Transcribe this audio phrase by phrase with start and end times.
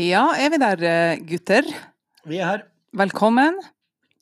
[0.00, 1.66] Ja, er vi der, eh, gutter?
[2.24, 2.62] Vi er her.
[2.96, 3.56] Velkommen.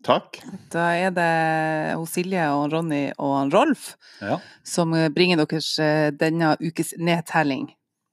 [0.07, 0.39] Takk.
[0.73, 4.39] Da er det Silje og Ronny og Rolf Ja.
[4.65, 7.69] som eh, bringer deres eh, denne ukes nedtelling.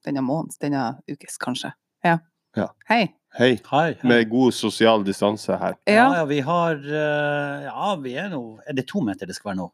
[0.06, 1.72] Denne måneds, denne ukes, kanskje.
[2.04, 2.20] Ja.
[2.56, 2.68] Ja.
[2.90, 3.14] Hei.
[3.38, 3.56] Hei.
[3.70, 3.94] Hei.
[4.02, 4.08] hei.
[4.08, 5.76] Med god sosial distanse her.
[5.88, 9.52] Ja, Ja, ja, vi har Ja, vi er nå Er det to meter det skal
[9.54, 9.72] være nå?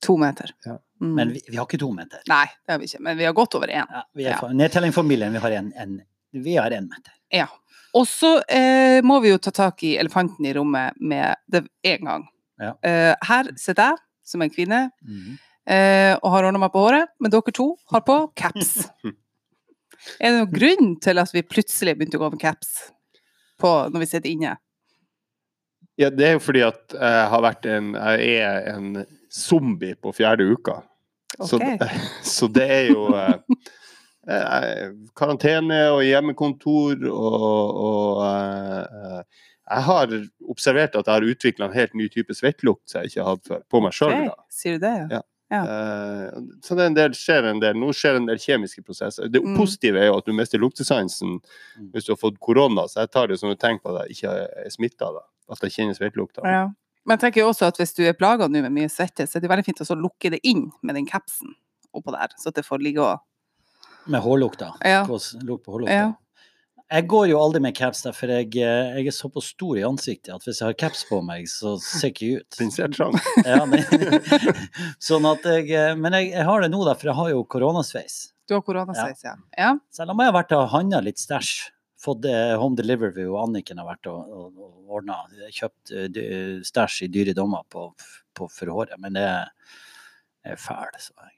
[0.00, 0.50] to meter.
[0.64, 0.76] Ja.
[1.02, 1.14] Mm.
[1.14, 2.20] Men vi, vi har ikke to meter.
[2.28, 3.00] Nei, det har vi ikke.
[3.02, 3.86] Men vi har gått over én.
[3.90, 6.00] Ja, vi er Nedtellingfamilien, vi har en, en
[6.32, 7.12] Vi har én meter.
[7.34, 7.46] Ja.
[7.96, 12.04] Og så eh, må vi jo ta tak i elefanten i rommet med det en
[12.10, 12.26] gang.
[12.60, 12.74] Ja.
[12.84, 15.38] Eh, her sitter jeg som en kvinne Mhm.
[15.68, 18.88] eh, og har ordna meg på håret, men dere to har på caps.
[20.20, 22.90] er det noen grunn til at vi plutselig begynte å gå med caps
[23.60, 24.56] på, når vi sitter inne?
[25.98, 29.04] Ja, det er jo fordi at jeg har vært en Jeg er en
[29.34, 30.76] zombie på fjerde uka.
[31.42, 31.58] Så,
[32.22, 33.08] så det er jo
[34.28, 39.22] eh, eh, karantene og hjemmekontor og, og eh,
[39.68, 40.12] Jeg har
[40.48, 43.48] observert at jeg har utvikla en helt ny type svettlukt som jeg ikke har hatt
[43.50, 44.14] før, på meg sjøl.
[44.14, 44.46] Okay.
[44.60, 44.94] Sier du det?
[45.12, 45.20] Ja.
[45.48, 45.60] Ja.
[45.64, 46.40] Ja.
[46.60, 49.30] så det er en del, skjer en del, nå skjer en del kjemiske prosesser.
[49.32, 49.54] Det Mm.
[49.56, 51.38] positive er jo at du mister luktesansen
[51.78, 51.86] Mm.
[51.94, 54.16] hvis du har fått korona, så jeg tar det som et tegn på at jeg
[54.18, 55.08] ikke er smitta.
[55.50, 56.44] At jeg kjenner svettelukta.
[56.44, 56.66] Ja.
[57.06, 59.36] Men jeg tenker jo også at hvis du er plaga nå med mye svette, så
[59.36, 61.54] er det veldig fint å lukke det inn med den capsen
[61.96, 63.18] oppå der, så at det får ligge og
[64.08, 64.72] Med hårlukta.
[64.86, 65.02] Ja.
[65.44, 65.94] Lukt på hårlukta.
[65.94, 66.08] Ja.
[66.88, 69.84] Jeg går jo aldri med caps, der, for jeg, eh, jeg er såpass stor i
[69.84, 72.56] ansiktet at hvis jeg har caps på meg, så ser jeg ikke ut.
[72.56, 73.18] Den ser trang.
[73.44, 73.82] Ja, det,
[75.10, 77.44] sånn at jeg, eh, men jeg, jeg har det nå, da, for jeg har jo
[77.52, 78.16] koronasveis.
[78.48, 79.34] Du har koronasveis, ja.
[79.60, 79.74] ja.
[79.92, 81.58] Selv om jeg har vært og handla litt stæsj.
[82.00, 85.18] Fått eh, home delivery, og Anniken har vært og, og, og ordna.
[85.52, 85.92] Kjøpt
[86.64, 87.90] stæsj i dyre dommer på,
[88.32, 89.74] på for håret, men det er,
[90.54, 90.96] er fæl.
[90.96, 91.37] Så jeg.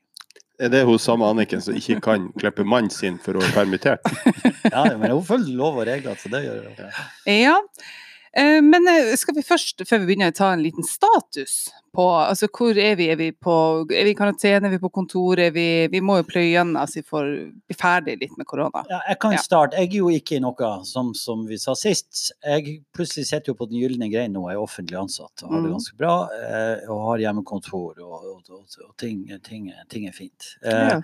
[0.61, 4.05] Er det hun samme Anniken som ikke kan klippe mannen sin for å være permittert?
[4.71, 6.83] Ja, men hun følger lov og regler, så det gjør hun.
[7.27, 7.57] Ja.
[7.57, 7.97] Eh,
[8.37, 12.79] Men eh, skal vi først, før vi begynner, ta en liten status på altså hvor
[12.79, 13.09] er vi?
[13.11, 13.55] Er vi, på,
[13.91, 14.69] er vi i karantene?
[14.69, 15.41] Er vi på kontor?
[15.51, 17.31] Vi, vi må jo pløye gjennom så vi får
[17.67, 18.85] bli ferdig litt med korona.
[18.89, 19.41] Ja, jeg kan Ja.
[19.43, 19.81] starte.
[19.83, 22.31] Jeg er jo ikke i noe, som, som vi sa sist.
[22.47, 25.61] Jeg plutselig sitter jo på den gylne grein nå, jeg er offentlig ansatt og har
[25.65, 25.75] det Mm.
[25.75, 26.15] ganske bra.
[26.39, 30.55] eh, Og har hjemmekontor, og, og, og, og ting, ting, ting er fint.
[30.63, 31.01] Eh, Ja.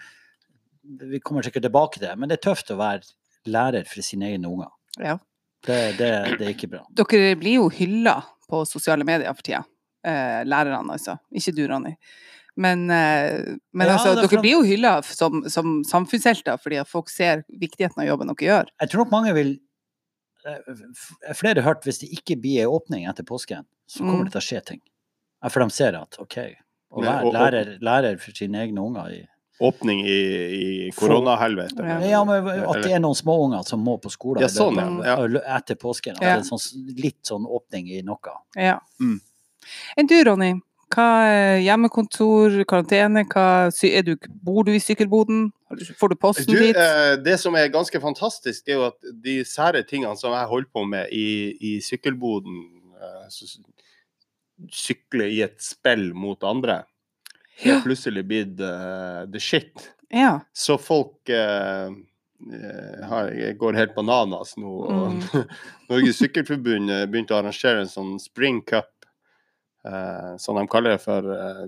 [0.87, 3.03] Vi kommer sikkert tilbake til det, men det er tøft å være
[3.51, 4.71] lærer for sine egne unger.
[5.03, 5.19] Ja.
[5.65, 6.83] Det, det, det er ikke bra.
[6.95, 9.65] Dere blir jo hylla på sosiale medier for tida.
[10.07, 11.17] Eh, lærerne, altså.
[11.35, 11.97] Ikke du, Ronny.
[12.57, 16.79] Men, eh, men Ja, altså, er dere for- blir jo hylla som, som samfunnshelter fordi
[16.81, 18.71] at folk ser viktigheten av jobben dere gjør.
[18.81, 19.59] Jeg tror nok mange vil
[20.47, 24.25] eh, Flere har hørt hvis det ikke blir en åpning etter påsken, så kommer Mm.
[24.31, 24.81] det til å skje ting.
[25.51, 26.37] For de ser at OK,
[26.97, 29.27] å være lærer, lærer for sine egne unger i
[29.59, 30.17] Åpning i,
[30.87, 31.81] i koronahelvete?
[31.81, 32.01] Ja.
[32.05, 35.17] Ja, men at det er noen småunger som må på skolen Ja, sånn, ja.
[35.57, 36.19] etter påsken.
[36.19, 36.35] At Ja.
[36.37, 38.35] det er sånn, litt sånn åpning i noe.
[38.55, 38.79] Ja.
[39.01, 39.21] Mm.
[39.97, 40.55] Enn du, Ronny?
[40.93, 44.13] Hva er hjemmekontor, karantene, hva, er du,
[44.45, 45.49] bor du i sykkelboden?
[45.99, 46.77] Får du posten Du, dit?
[46.79, 50.47] eh, det som er ganske fantastisk, det er jo at de sære tingene som jeg
[50.47, 52.61] holder på med i, i sykkelboden
[53.01, 53.27] eh,
[54.73, 56.85] Sykle i et spill mot andre,
[57.63, 57.75] Ja.
[57.75, 59.93] har plutselig blitt uh, the shit.
[60.09, 60.41] Ja.
[60.53, 61.89] Så folk eh,
[63.09, 64.75] har, går helt bananas nå.
[64.85, 65.47] Og Mm.
[65.89, 68.93] Norges Sykkelforbund begynte å arrangere en sånn spring cup,
[69.89, 71.27] uh, som de kaller det for.
[71.27, 71.67] Uh,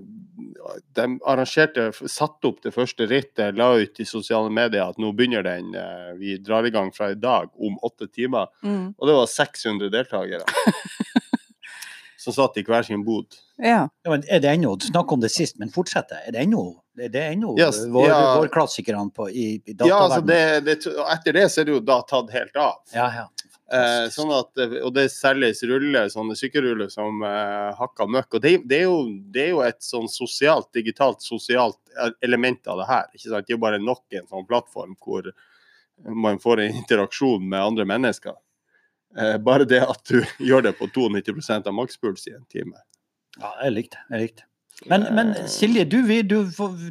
[0.95, 5.43] de arrangerte, satte opp det første rittet, la ut i sosiale medier at nå begynner
[5.43, 5.73] den.
[6.19, 8.51] Vi drar i gang fra i dag om åtte timer.
[8.63, 8.93] Mm.
[8.97, 10.45] Og det var 600 deltakere.
[12.29, 13.37] som satt i hver sin bod.
[13.57, 13.87] ja.
[14.05, 16.21] Ja, men er det ennå, Du om det sist, men fortsett det.
[16.27, 16.63] Er det ennå,
[16.99, 18.21] er det ennå Yes, vår, ja.
[18.39, 22.01] vårklassikerne på, i, i Ja, altså det, det, etter det så er det jo da
[22.07, 22.79] tatt helt av.
[22.95, 23.27] Ja, ja.
[23.69, 28.39] Eh, sånn at, eh, og det selges ruller, sånne sykkelruller som eh, hakka møkk.
[28.39, 31.77] Og det, det, er jo, det er jo et sånn sosialt, digitalt sosialt
[32.25, 33.05] element av det her.
[33.13, 33.45] ikke sant?
[33.45, 35.29] Det er jo bare nok en sånn plattform hvor
[36.09, 38.37] man får en interaksjon med andre mennesker.
[39.17, 40.19] Eh, bare det at du
[40.49, 42.77] gjør det på 92% av makspuls i en time.
[43.39, 44.15] ja jeg likte det.
[44.15, 44.45] Jeg likte.
[44.87, 46.37] Men, men Silje, du, du,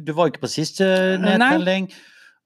[0.05, 0.85] du var ikke på siste
[1.23, 1.87] nedtelling,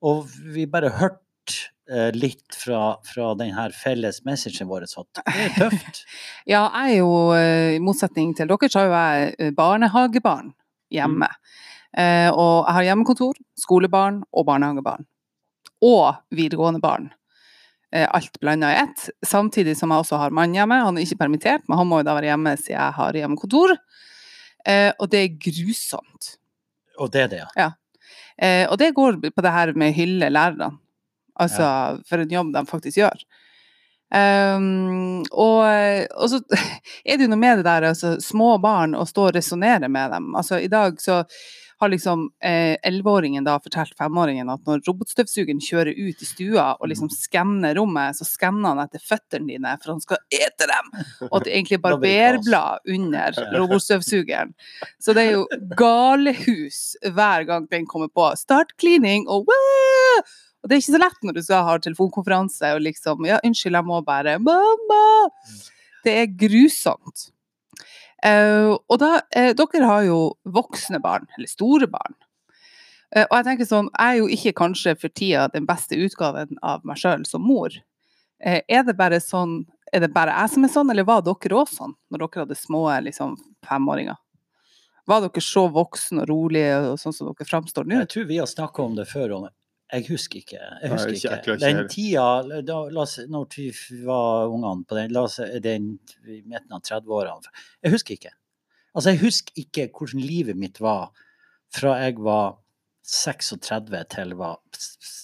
[0.03, 1.57] og vi bare hørte
[1.91, 6.03] eh, litt fra, fra den her felles messagen vår Så det er tøft.
[6.53, 10.53] Ja, jeg er jo, eh, i motsetning til dere, så har jo jeg eh, barnehagebarn
[10.93, 11.27] hjemme.
[11.97, 15.05] Eh, og jeg har hjemmekontor, skolebarn og barnehagebarn.
[15.83, 17.11] Og videregående barn.
[17.93, 19.09] Eh, alt blanda i ett.
[19.27, 20.79] Samtidig som jeg også har mann hjemme.
[20.81, 23.75] Han er ikke permittert, men han må jo da være hjemme siden jeg har hjemmekontor.
[24.65, 26.31] Eh, og det er grusomt.
[26.97, 27.51] Og det er det, ja.
[27.57, 27.69] ja.
[28.69, 30.75] og det går på det her med å hylle lærerne.
[31.41, 31.65] Altså
[32.05, 33.23] for en jobb de faktisk gjør.
[34.13, 35.65] Um, og,
[36.13, 36.37] og, så
[37.09, 40.13] er det jo noe med det der, altså små barn, å stå og resonnere med
[40.13, 40.29] dem.
[40.37, 41.23] Altså i dag så
[41.83, 47.09] har liksom elleveåringen eh, fortalt femåringen at når robotstøvsugeren kjører ut i stua og liksom
[47.11, 47.15] mm.
[47.15, 50.93] skanner rommet, så skanner han etter føttene dine for han skal ete dem!
[51.29, 54.55] Og at det egentlig er barberblad under robotstøvsugeren.
[55.03, 55.43] Så det er jo
[55.79, 58.31] galehus hver gang den kommer på.
[58.39, 60.23] Start cleaning og wow!
[60.63, 63.75] Og det er ikke så lett når du skal ha telefonkonferanse og liksom Ja, unnskyld,
[63.75, 65.05] jeg må bare Mamma!
[65.27, 65.61] Mm.
[66.03, 67.29] Det er grusomt.
[68.23, 72.15] Uh, og da, uh, dere har jo voksne barn, eller store barn.
[73.13, 76.55] Uh, og jeg tenker sånn, jeg er jo ikke kanskje for tida den beste utgaven
[76.63, 77.75] av meg sjøl som mor.
[78.43, 81.69] er det bare sånn, er det bare jeg som er sånn, eller var dere òg
[81.71, 83.35] sånn når dere hadde små liksom,
[83.67, 84.19] femåringer?
[85.07, 88.01] Var dere så voksne og rolige og sånn som dere framstår nå?
[88.03, 89.51] Jeg tror vi har snakka om det før, Ronny.
[89.93, 90.59] Jeg husker ikke.
[90.59, 91.35] Jeg husker ikke.
[91.37, 91.57] ikke.
[91.61, 93.67] Den tida, da, la oss, når vi
[94.07, 95.93] var ungene på den, la oss, den
[96.25, 97.53] i midten av 30-årene
[97.83, 98.33] Jeg husker ikke.
[98.93, 101.11] Altså, jeg husker ikke hvordan livet mitt var
[101.73, 102.59] fra jeg var
[103.03, 104.59] 36 til jeg var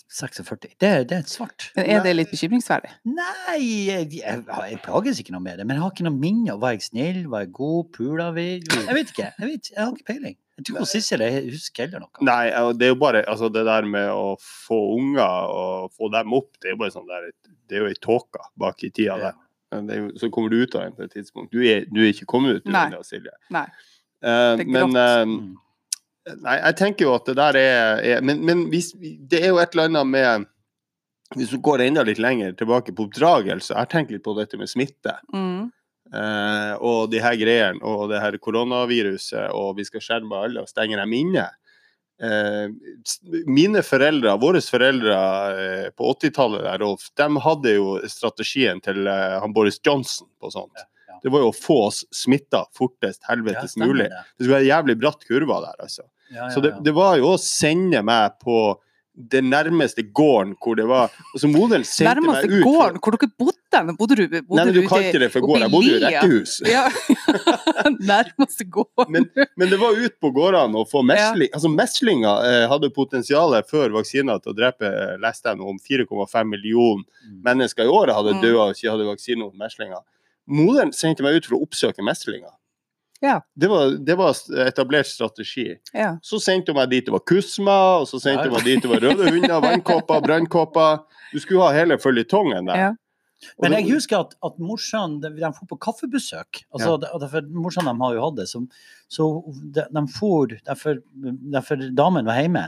[0.10, 0.58] 46.
[0.82, 1.70] Det, det er svart.
[1.78, 2.92] Men er det litt bekymringsverdig?
[3.08, 5.68] Nei, jeg, jeg, jeg, plages ikke noe med det.
[5.70, 6.58] Men jeg har ikke noe minne.
[6.60, 7.22] Var jeg snill?
[7.32, 7.92] Var jeg god?
[7.96, 8.48] Pula vi?
[8.90, 9.30] Jeg vet ikke.
[9.38, 10.38] Jeg, vet, jeg har ikke peiling.
[10.60, 12.26] Jeg tror Sissel husker heller noe.
[12.28, 16.36] Nei, det er jo bare altså det der med å få unger og få dem
[16.36, 17.30] opp, det er jo bare sånn der
[17.70, 19.40] Det er jo ei tåke bak i tida der.
[19.70, 21.54] Jo, så kommer du ut av den på et tidspunkt.
[21.54, 23.34] Du er, du er ikke kommet ut du, den, Silje.
[23.54, 23.68] Nei.
[24.20, 25.34] Uh, men uh,
[26.44, 29.62] Nei, jeg tenker jo at det der er, er Men, men hvis, det er jo
[29.62, 30.50] et eller annet med
[31.38, 34.70] Hvis du går enda litt lenger tilbake på oppdragelse, jeg tenker litt på dette med
[34.70, 35.14] smitte.
[35.32, 35.70] Mm.
[36.10, 40.72] Eh, og de her greiene og det her koronaviruset, og vi skal skjerme alle og
[40.72, 41.46] stenge dem inne.
[42.20, 42.68] Eh,
[43.48, 45.18] mine foreldre, våre foreldre
[45.56, 50.74] eh, på 80-tallet, Rolf, de hadde jo strategien til eh, han Boris Johnson på sånt.
[50.76, 51.20] Ja, ja.
[51.24, 54.10] Det var jo å få oss smitta fortest helvetes ja, mulig.
[54.12, 54.26] Det.
[54.36, 56.10] skulle være jævlig bratt kurve der, altså.
[56.54, 58.60] Så det, det var jo å sende meg på
[59.20, 63.00] den nærmeste gården hvor det var altså Modellen sendte nærmeste meg ut gården?
[63.04, 63.56] Hvor dere bodde?
[64.00, 65.60] Bodde du, bodde Nei, men du kalte det for gård.
[65.62, 66.54] Jeg bodde jo i rekkehus.
[66.70, 66.86] Ja.
[68.14, 69.12] nærmeste gården.
[69.14, 69.28] Men,
[69.60, 71.50] men, det var ut på gårdene å få mesling.
[71.50, 71.58] Ja.
[71.60, 76.50] Altså Meslinger eh, hadde potensial før vaksiner til å drepe leste jeg noe om 4,5
[76.50, 77.42] millioner mm.
[77.46, 78.42] mennesker i året hadde mm.
[78.46, 80.02] dødd og de hadde vaksine mot meslinger.
[80.50, 82.56] Moderen sendte meg ut for å oppsøke meslinger.
[83.20, 83.42] Ja.
[83.56, 84.38] Det, var, det, var,
[84.68, 85.74] etablert strategi.
[85.94, 86.14] Ja.
[86.22, 88.92] Så sendte hun meg dit det var kusma, og så sendte hun meg dit det
[88.92, 91.04] var røde hunder, vannkopper, brannkopper.
[91.34, 92.86] Du skulle ha hele føljetongen der.
[92.88, 92.96] Ja.
[93.64, 96.64] Men jeg husker at, at morsan de, de for på kaffebesøk.
[96.76, 97.20] altså ja.
[97.22, 98.48] derfor, Morsan de har jo hatt det.
[98.52, 98.66] Så,
[99.08, 99.28] så
[99.76, 102.66] de, de for derfor damen var hjemme.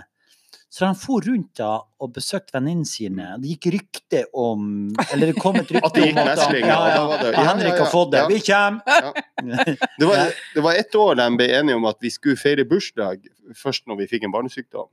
[0.71, 3.25] Så han for rundt da og besøkte venninnene sine.
[3.43, 4.69] Det gikk rykte om
[5.11, 8.23] Eller det kom et rykte om at ja, ja, ja, Henrik har fått det.
[8.31, 9.11] Vi kommer!
[9.99, 13.23] Det, var, det var ett år de ble enige om at vi skulle feire bursdag
[13.57, 14.87] først når vi fikk en barnesykdom.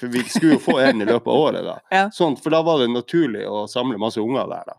[0.00, 1.66] For vi skulle jo få en i løpet av året.
[1.66, 2.06] da.
[2.16, 4.72] Sånn, for da var det naturlig å samle masse unger der.
[4.72, 4.78] da.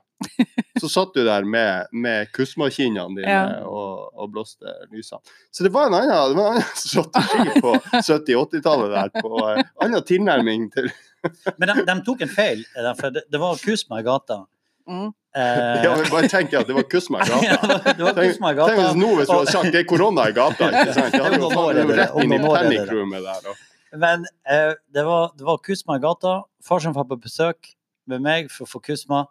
[0.81, 3.43] Så satt du der med, med kusmakinnene dine ja.
[3.67, 5.21] og, og, blåste lysene.
[5.53, 9.13] Så det var en annen, det var en annen strategi på 70-80-tallet der.
[9.21, 10.89] På uh, annen tilnærming til
[11.59, 14.41] Men de, de, tok en feil, eh, for det, det var kusma i gata.
[14.89, 15.11] Mm.
[15.35, 17.77] Eh, ja, men bare tenk at det var kusma i gata.
[17.85, 18.73] ja, det var kusma i gata.
[18.73, 20.71] Tenk, tenk nå hvis du hadde sagt det er korona i gata.
[20.71, 21.13] ikke sant?
[21.15, 23.47] Det hadde jo rett inn i panikrommet der.
[23.53, 23.63] Og.
[24.03, 26.41] Men eh, det, var, det var kusma i gata.
[26.65, 27.71] Farsan var på besøk
[28.09, 29.25] med meg for å få kusma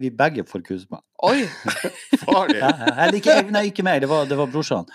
[0.00, 1.02] vi begge får kusma.
[1.28, 1.44] Oi!
[2.24, 2.60] Farlig.
[2.60, 4.88] Ja, eller ikke, nei, ikke meg, det var, det var brorsan.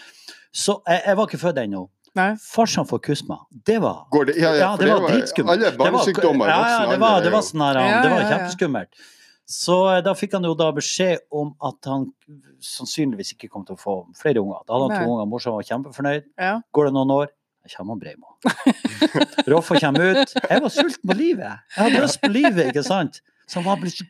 [0.55, 1.83] Så jeg, jeg, var ikke født ennå.
[2.41, 3.41] Farsan får kusma.
[3.67, 5.65] Det var det, ja, ja, det, var dritskummelt.
[5.67, 9.03] Alle barnesykdommer ja, ja, det var, det var, sånn her, det var kjempeskummelt.
[9.45, 12.07] Så eh, da fikk han jo da beskjed om at han
[12.65, 14.63] sannsynligvis ikke kom til å få flere unger.
[14.65, 15.29] Da hadde han to unger.
[15.29, 16.31] Morsan var kjempefornøyd.
[16.39, 16.55] Ja.
[16.73, 17.29] Går det noen år,
[17.67, 18.33] jeg kommer Breimo.
[19.51, 20.35] Roffa kommer ut.
[20.39, 21.61] Jeg var sulten på livet.
[21.75, 23.21] Jeg hadde lyst på livet, ikke sant?
[23.47, 24.01] Som var blitt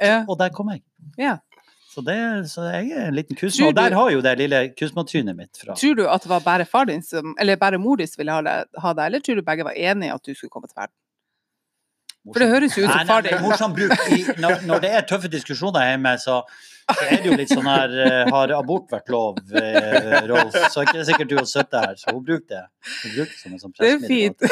[0.00, 0.22] ja.
[0.28, 0.82] Og der kom jeg.
[1.18, 1.38] Ja.
[1.92, 2.16] Så, det,
[2.48, 3.68] så, jeg er en liten kusma.
[3.68, 5.76] Og der har jo det lille kusmatrynet mitt fra.
[5.76, 8.32] Tror du at det var bare far din som, eller bare mor din som ville
[8.32, 10.94] ha deg, eller tror du begge var enige at du skulle komme til verden?
[12.30, 13.40] For det høres jo ut som far din.
[13.42, 16.36] Morsom bruk i, når, når, det er tøffe diskusjoner hjemme, så,
[16.86, 20.54] så er det jo litt sånn her uh, Har abort vært lov, uh, Rolf?
[20.70, 22.62] Så er det ikke sikkert du har sittet her, så hun bruker det.
[22.92, 24.46] Hun bruker det som en sånn Det er fint.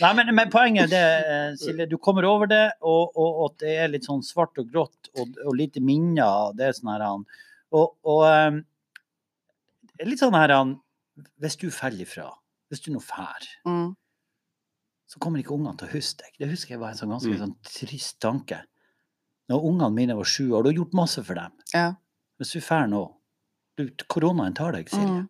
[0.00, 3.76] Nei, men, men, poenget er det, Silje, du kommer over det, og, og, og, det
[3.84, 6.56] er litt sånn svart og grått og, og lite minner.
[6.56, 7.26] Det er sånn her han
[7.68, 8.62] Og, og um,
[10.08, 10.78] litt sånn her han
[11.36, 12.30] Hvis du faller ifra,
[12.72, 13.90] hvis du nå fær mm
[15.12, 16.36] så kommer ikke ungene til å huske deg.
[16.40, 17.40] Det husker jeg var en sånn ganske mm.
[17.42, 18.62] sånn trist tanke.
[19.52, 20.62] når ungene mine var sju år.
[20.64, 21.58] Du har gjort masse for dem.
[21.74, 21.88] Ja.
[22.40, 23.02] Hvis du drar nå
[23.76, 25.24] du, Koronaen tar deg, Silje.
[25.24, 25.28] Mm.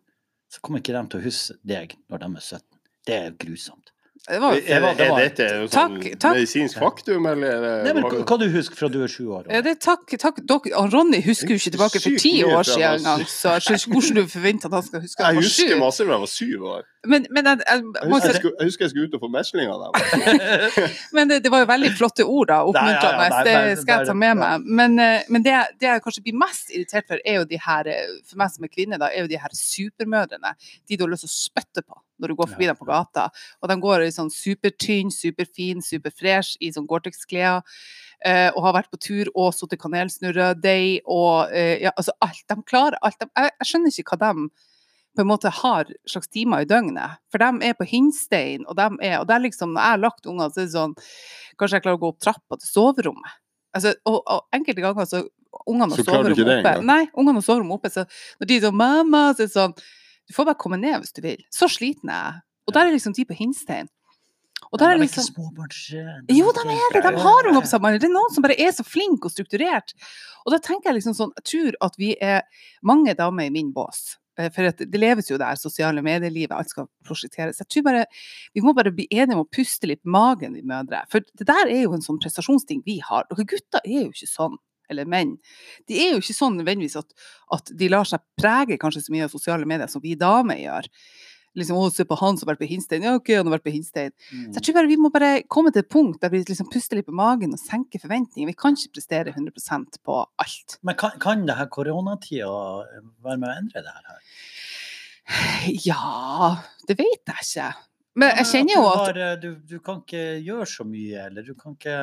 [0.51, 2.79] Så kommer ikke de til å huske deg når de er 17.
[3.03, 3.82] Det er grusomt.
[4.23, 6.35] Det var, det var- det er dette et sånn Takk, takk.
[6.37, 7.63] medisinsk faktum, eller?
[7.63, 9.49] er Nei, men hva, hva du husker fra du er sju år?
[9.51, 10.39] Er det takk, takk.
[10.47, 13.81] Dok, Ronny husker jo ikke tilbake for ti år siden jeg engang, så jeg skjønner
[13.83, 16.13] ikke hvordan du forventer at han skal huske at Jeg han var husker masse fra
[16.15, 16.83] jeg var syv år.
[17.03, 19.23] Men, men, jeg, jeg, Jeg må husker jeg skulle, jeg husker jeg skulle ut og
[19.25, 19.91] få mesling av dem.
[21.19, 22.61] men det, det var jo veldig flotte ord, da.
[22.63, 23.25] Oppmuntrende.
[23.27, 24.63] Nei, ja, ja, det skal jeg ta med meg.
[24.79, 27.91] Men, eh, men det, det jeg kanskje blir mest irritert for, er jo de her,
[27.91, 30.55] eh, for meg som er kvinne, da, er jo de her supermødrene.
[30.87, 32.71] De du har lyst til å spytte på når du går forbi Ja.
[32.73, 33.27] dem på gata.
[33.61, 37.61] Og de går i sånn supertynn, superfin, superfresh i sånn Gore-Tex-klær.
[38.25, 42.43] eh, og har vært på tur og sittet kanelsnurredeig og eh, ja, altså alt.
[42.47, 43.17] De klarer alt.
[43.19, 44.47] De, jeg, jeg skjønner ikke hva de
[45.13, 47.19] på en måte har slags timer i døgnet.
[47.29, 50.01] For de er på Hinstein, og de er, og det er liksom, når jeg har
[50.01, 50.95] lagt unger, så er det sånn
[51.59, 53.35] Kanskje jeg klarer å gå opp trappa til soverommet.
[53.77, 55.19] Altså, og, og enkelte ganger så
[55.69, 56.71] Ungene har soverom oppe.
[56.81, 58.07] Nei, ungene har soverom oppe, så
[58.41, 59.75] når de er sånn 'Mamma', så er det sånn
[60.29, 61.43] Du får bare komme ned hvis du vil.
[61.53, 62.41] Så sliten er jeg.
[62.67, 63.89] Og der er liksom de på Hinstein.
[64.71, 65.25] Og der de er liksom
[66.33, 67.03] jo, de er det!
[67.03, 67.99] De har unger på sammen.
[67.99, 69.93] Det er noen som bare er så flinke og strukturert.
[70.47, 72.41] Og da tenker jeg liksom sånn Jeg tror at vi er
[72.81, 74.15] mange damer i min bås.
[74.39, 77.61] Eh, For det leves jo der, sosiale medielivet, alt skal prosjekteres.
[77.61, 78.05] Jeg tror bare
[78.55, 81.03] vi må bare bli enige om å puste litt magen, vi mødre.
[81.11, 83.27] For det der er jo en sånn prestasjonsting vi har.
[83.29, 84.57] Dere gutter er jo ikke sånn.
[84.91, 85.37] Eller menn.
[85.89, 87.13] De er jo ikke sånn nødvendigvis at,
[87.55, 90.89] at de lar seg prege kanskje så mye av sosiale medier som vi damer gjør.
[91.53, 93.05] Liksom, å, se på han som har vært på Hinstein.
[93.05, 94.13] Ja, OK, han har vært på Hinstein.
[94.31, 94.47] Mm.
[94.49, 96.97] Så jeg tror bare vi må bare komme til et punkt der vi liksom puster
[96.97, 98.49] litt på magen og senker forventninger.
[98.49, 100.77] Vi kan ikke prestere 100% på alt.
[100.81, 102.49] Men kan, kan det her koronatida
[103.21, 104.37] være med å endre det her?
[105.85, 106.55] Ja,
[106.89, 107.69] det vet jeg ikke.
[108.19, 111.29] Men jeg kjenner jo du, at har, eh, du, du kan ikke gjøre så mye,
[111.29, 111.95] eller du kan ikke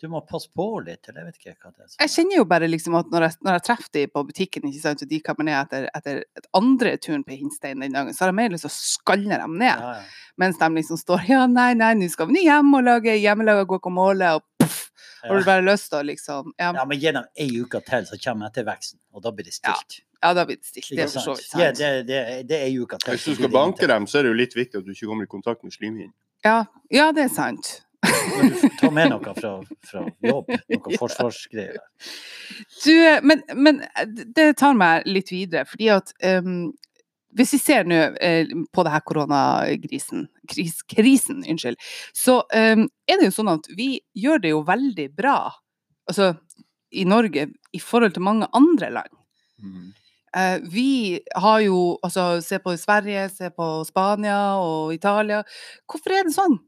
[0.00, 1.92] Du må passe på litt, eller jeg vet ikke hva det er.
[2.02, 4.82] jeg kjenner jo bare liksom at når jeg, når jeg treffer de på butikken, ikke
[4.82, 8.26] sant, og de kommer ned etter, etter et andre turen på Hinstein den dagen, så
[8.26, 9.72] har jeg mer lyst til å skalle dem ned.
[9.80, 10.32] Ja, ja.
[10.36, 14.34] Mens de liksom står Ja, nei, nei, nå skal vi hjem og lage hjemmelaga guacamole,
[14.36, 14.82] og poff!
[15.26, 18.04] Har du bare lyst til å liksom Ja, Ja, men gi dem ei uke til,
[18.06, 20.02] så kommer etterveksten, og da blir det stilt.
[20.22, 20.92] ja da blir det stilt.
[20.92, 21.56] Det er for så sant?
[21.64, 22.20] Ja, det, det,
[22.52, 23.16] det er ei uke til.
[23.16, 25.24] Hvis du skal banke dem, så er det jo litt viktig at du ikke kommer
[25.24, 26.12] i kontakt med slimhinnen.
[26.44, 27.78] Ja, ja, det er sant.
[28.80, 29.52] Ta med noe fra,
[29.90, 31.80] fra jobb, noe forsvarsgreier.
[32.84, 32.92] Du,
[33.26, 33.82] men, men
[34.36, 36.70] det tar meg litt videre, fordi at um,
[37.36, 41.76] hvis vi ser nå eh, på det her koronakrisen, kris, krisen, unnskyld,
[42.16, 45.36] så em, er det jo sånn at vi gjør det jo veldig bra,
[46.08, 46.32] altså
[46.96, 49.12] i Norge, i forhold til mange andre land.
[50.36, 55.42] Eh, vi har jo, altså se på Sverige, se på Spania og Italia.
[55.88, 56.58] Hvorfor er det sånn?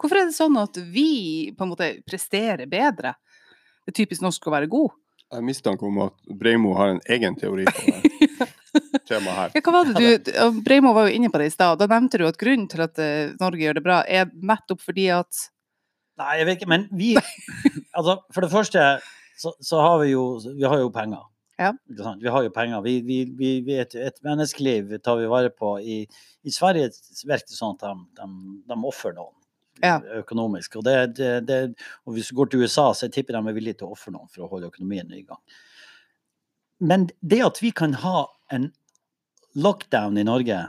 [0.00, 3.14] Hvorfor er det sånn at vi på en måte presterer bedre?
[3.84, 4.94] Det er typisk norsk å være god.
[5.30, 8.48] Jeg har mistanke om at Breimo har en egen teori på det
[9.08, 9.54] temaet her.
[9.54, 11.88] Ja, hva var det du, Breimo var jo inne på det i stad, og da
[11.90, 15.48] nevnte du at grunnen til at eh, Norge gjør det bra, er nettopp fordi at
[16.14, 17.14] Nei, jeg vet ikke, men vi
[17.98, 18.82] Altså, for det første
[19.40, 21.24] så, så har vi jo Vi har jo penger.
[21.58, 21.72] Ja.
[22.20, 22.82] Vi har jo penger.
[22.82, 25.76] Vi, vi, vi, vi et, et menneskeliv tar vi vare på.
[25.78, 26.04] I,
[26.46, 26.92] i Sverige
[27.26, 28.28] virker det sånn at de, de,
[28.70, 29.34] de ofrer noen
[29.82, 29.98] Ja.
[30.20, 30.76] økonomisk.
[30.78, 31.58] Og, det, det, det,
[32.06, 34.14] og hvis du går til USA, så jeg tipper de er villige til å ofre
[34.14, 35.40] noen for å holde økonomien i gang.
[36.84, 38.70] Men det at vi kan ha en
[39.54, 40.60] lockdown i Norge,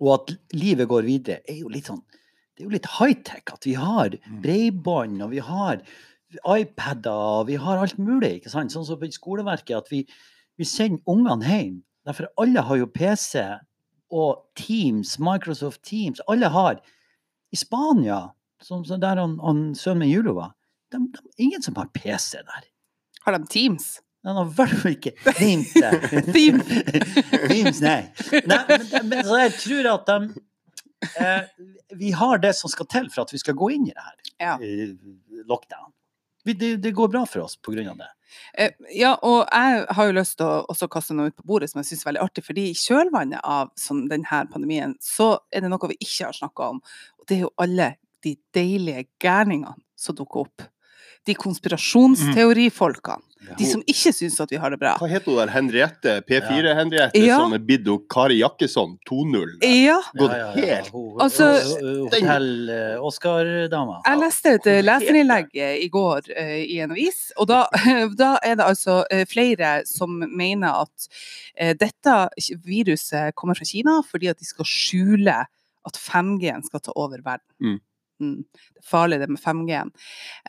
[0.00, 2.02] og at livet går videre, er jo litt sånn
[2.54, 4.14] det er jo litt high-tech at vi har
[4.44, 5.80] bredbånd, og vi har
[6.46, 8.36] iPader, og vi har alt mulig.
[8.38, 8.70] ikke sant?
[8.70, 10.04] Sånn som på skoleverket, at vi,
[10.58, 11.80] vi sender ungene hjem.
[12.06, 13.42] Derfor alle har jo PC
[14.14, 16.22] og Teams, Microsoft Teams.
[16.30, 16.78] Alle har.
[17.54, 18.18] I Spania,
[18.62, 20.54] som, som der han, han sønnen min Julo var,
[20.90, 22.66] de, de, ingen som har PC der.
[23.26, 24.00] har de Teams?
[24.24, 25.98] Han har i hvert fall ikke Teams der.
[26.32, 26.70] Teams.
[27.50, 28.00] Teams, nei.
[28.48, 30.16] nei men, men, så jeg tror at de
[31.20, 31.66] eh,
[32.00, 34.16] Vi har det som skal til for at vi skal gå inn i det her.
[34.40, 34.54] Ja.
[34.58, 34.96] eh,
[35.44, 35.92] Lockdown.
[36.44, 38.10] Vi, det, det går bra for oss av det.
[38.58, 41.70] Eh, ja, og jeg har jo lyst til å også kaste noe ut på bordet
[41.70, 42.44] som jeg syns er veldig artig.
[42.44, 46.70] fordi i kjølvannet av sånn, denne pandemien, så er det noe vi ikke har snakka
[46.74, 46.82] om.
[47.18, 50.68] Og det er jo alle de deilige gærningene som dukker opp.
[51.24, 53.22] De konspirasjonsteorifolkene.
[53.58, 54.94] De som ikke syns at vi har det bra.
[55.00, 56.14] Hva heter hun der Henriette?
[56.28, 57.38] P4-Henriette Ja.
[57.38, 59.58] som er blitt Kari Jakkesson 2-0?
[59.62, 64.00] Ja, Gått helt Hun- Altså, hun- hun- Hotell eh.
[64.06, 67.66] Jeg leste et eh, leserinnlegg eh, i går uh, i en avis, og da,
[68.22, 71.08] da er det altså uh, flere som mener at
[71.60, 72.16] uh, dette
[72.64, 75.36] viruset kommer fra Kina fordi at de skal skjule
[75.84, 77.44] at 5G-en skal ta over verden.
[77.60, 77.80] Mm.
[78.22, 78.42] Mm.
[78.46, 79.94] Det er farlig, det med 5G-en.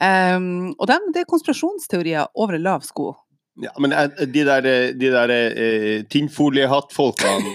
[0.01, 3.13] Um, og dem, det er konspirasjonsteorier over en lav sko.
[3.62, 7.53] Ja, men eh, de der, eh, de der eh, tinnfoliehattfolkene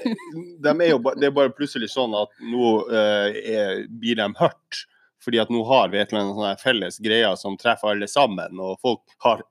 [0.64, 4.84] de er jo, Det er bare plutselig sånn at nå eh, er, blir de hørt.
[5.24, 8.60] Fordi at nå har vi et eller annet sånn felles greier som treffer alle sammen.
[8.60, 9.44] Og folk har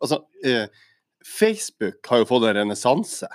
[0.00, 0.68] Altså, eh,
[1.24, 3.28] Facebook har jo fått en renessanse.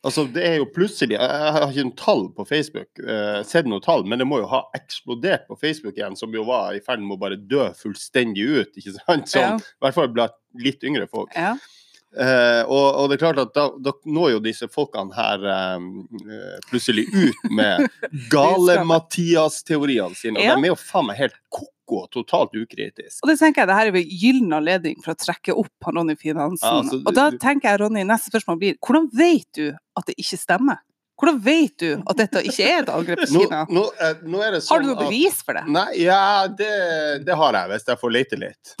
[0.00, 3.82] Altså, det er jo plutselig Jeg har ikke noe tall på Facebook, eh, sett noe
[3.84, 7.02] tall, men det må jo ha eksplodert på Facebook igjen, som jo var i ferd
[7.04, 9.28] med å bare dø fullstendig ut, ikke sant?
[9.28, 9.52] Sånn, Ja.
[9.60, 11.36] I hvert fall blant litt yngre folk.
[11.36, 11.52] Ja.
[12.18, 15.84] Eh, og, og det er klart at da, da når jo disse folkene her eh,
[16.70, 17.84] plutselig ut med
[18.34, 20.38] gale-Mathias-teoriene sine.
[20.40, 20.56] Og Ja.
[20.56, 23.22] de er jo faen meg helt ko-ko og totalt ukritiske.
[23.22, 26.16] Og det tenker jeg, det her er gyllen anledning for å trekke opp han Ronny
[26.18, 26.66] Finansen.
[26.66, 30.18] Ja, altså, og da tenker jeg, Ronny, neste spørsmål blir, hvordan vet du at det
[30.18, 30.82] ikke stemmer?
[31.20, 33.66] Hvordan vet du at dette ikke er et angrep på Kina?
[33.68, 35.66] nå, nå, nå det sånn Har du noe bevis for det?
[35.68, 36.70] Nei, ja, det,
[37.26, 38.72] det har jeg, hvis jeg får lete litt.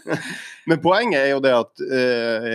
[0.66, 2.46] Men poenget er jo det at uh,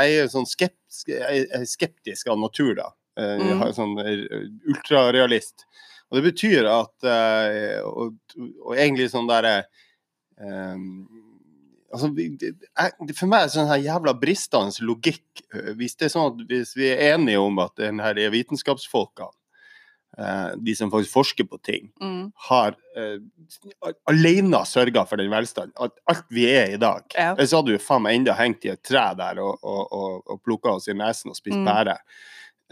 [0.00, 2.88] jeg er sånn skeptisk, jeg er skeptisk av natur, da.
[3.18, 3.58] Eh, Jeg Mm.
[3.60, 5.66] har sånn eh, ultrarealist.
[6.10, 8.14] Og det betyr at uh, og,
[8.64, 9.64] og egentlig sånn derre
[10.40, 10.76] eh,
[11.90, 12.06] Altså,
[13.18, 15.40] for meg er det sånn her jævla bristende logikk.
[15.74, 19.39] Hvis det er sånn at hvis vi er enige om at den her vitenskapsfolkene, eh,
[20.60, 22.32] de som faktisk forsker på ting, Mm.
[22.48, 23.18] har eh,
[24.10, 25.72] alene sørga for den velstanden.
[25.80, 27.04] At alt vi er i dag.
[27.14, 27.32] Ja.
[27.36, 30.42] Ellers hadde vi faen meg enda hengt i et tre der og, og, og, og
[30.44, 31.66] plukka oss i nesen og spist Mm.
[31.66, 31.96] pære.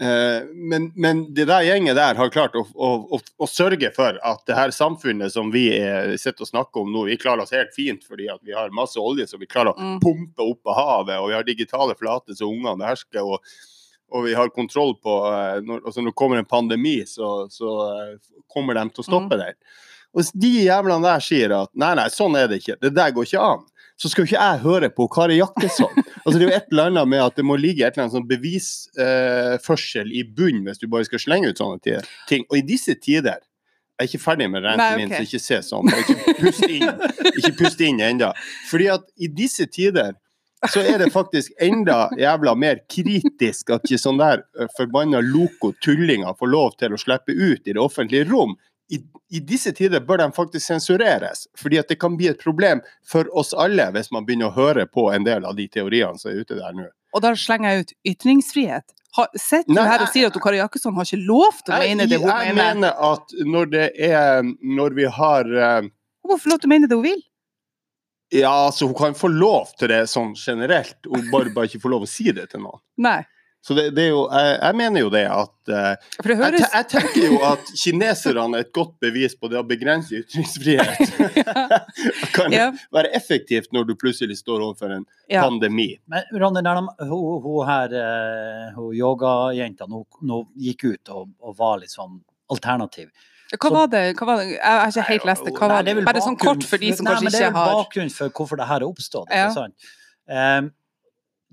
[0.01, 4.15] Eh, men, men det der gjengen der har klart å, å, å, å sørge for
[4.23, 7.51] at det her samfunnet som vi er, sitter og snakker om nå, vi klarer oss
[7.51, 9.97] helt fint fordi at vi har masse olje som vi klarer å Mm.
[9.99, 13.19] pumpe opp av havet, og vi har digitale flater som ungene behersker.
[13.25, 13.43] og
[14.11, 17.75] og vi har kontroll på eh, når, altså når det kommer en pandemi, så, så
[17.87, 18.13] eh,
[18.51, 19.57] kommer de til å stoppe den.
[20.13, 23.13] Og hvis de jævlene der sier at nei, nei, sånn er det ikke, det der
[23.13, 23.67] går ikke an,
[23.99, 25.91] så skal jo ikke jeg høre på Kari Jakkesson.
[26.19, 28.13] Altså, det er jo et eller annet med at det må ligge et eller annet
[28.13, 31.95] sånn bevisførsel i bunnen hvis du bare skal slenge ut sånne ti-
[32.29, 32.43] ting.
[32.51, 33.39] Og i disse tider
[33.99, 34.97] jeg er ikke ferdig med Nei, okay.
[34.99, 35.89] min, så ikke se sånn.
[35.91, 36.85] Ikke pust inn,
[37.39, 38.29] ikke pust inn ennå.
[38.69, 40.13] Fordi at i disse tider
[40.67, 45.71] så er det faktisk enda jævla mer kritisk at ikke sånn der eh, forbanna loco
[45.83, 48.57] tullinger får lov til å slippe ut i det offentlige rom.
[48.91, 48.99] I,
[49.31, 53.29] I disse tider bør de faktisk sensureres, fordi at det kan bli et problem for
[53.37, 56.41] oss alle hvis man begynner å høre på en del av de teoriene som er
[56.41, 56.89] ute der nå.
[57.15, 58.95] Og da slenger jeg ut ytringsfrihet.
[59.17, 62.05] Har, sitter du her og sier at Kari Jakkesson har ikke lov til å mene
[62.09, 62.43] det hun mener?
[62.45, 62.75] jeg mener?
[62.75, 65.87] mener at når det er Når vi har eh,
[66.21, 67.23] Hun må få lov til å mene det hun vil.
[68.29, 71.93] Ja, altså, hun kan få lov til det sånn generelt, hun bare, bare ikke får
[71.95, 72.81] lov å si det til noen.
[73.01, 73.21] Nei.
[73.61, 76.61] Så det, det er jo, jeg, jeg mener jo det at eh, For det høres
[76.61, 81.11] jeg, jeg tenker jo at kineserne er et godt bevis på det å begrense ytringsfrihet.
[82.37, 82.69] kan Ja.
[82.95, 85.43] være effektivt når du plutselig står overfor en ja.
[85.43, 85.89] pandemi.
[86.07, 90.39] Men Ronny, når de, hun, hun her, eh, hun yogajenta, nå, nå
[90.69, 92.15] gikk ut og, og var litt sånn
[92.55, 93.11] alternativ.
[93.57, 94.03] Hva var det?
[94.19, 94.51] Hva var det?
[94.53, 95.53] Jeg har ikke helt lest det.
[95.57, 96.03] Hva var det det?
[96.03, 97.33] er Bare sånn kort for de som Nei, kanskje har.
[97.33, 99.31] det er jo har bakgrunnen for hvorfor det her er oppstått.
[99.33, 99.47] Ja.
[99.55, 99.89] Sant?
[100.29, 100.69] Ehm,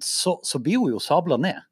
[0.02, 1.62] så, så blir hun jo sabla ned.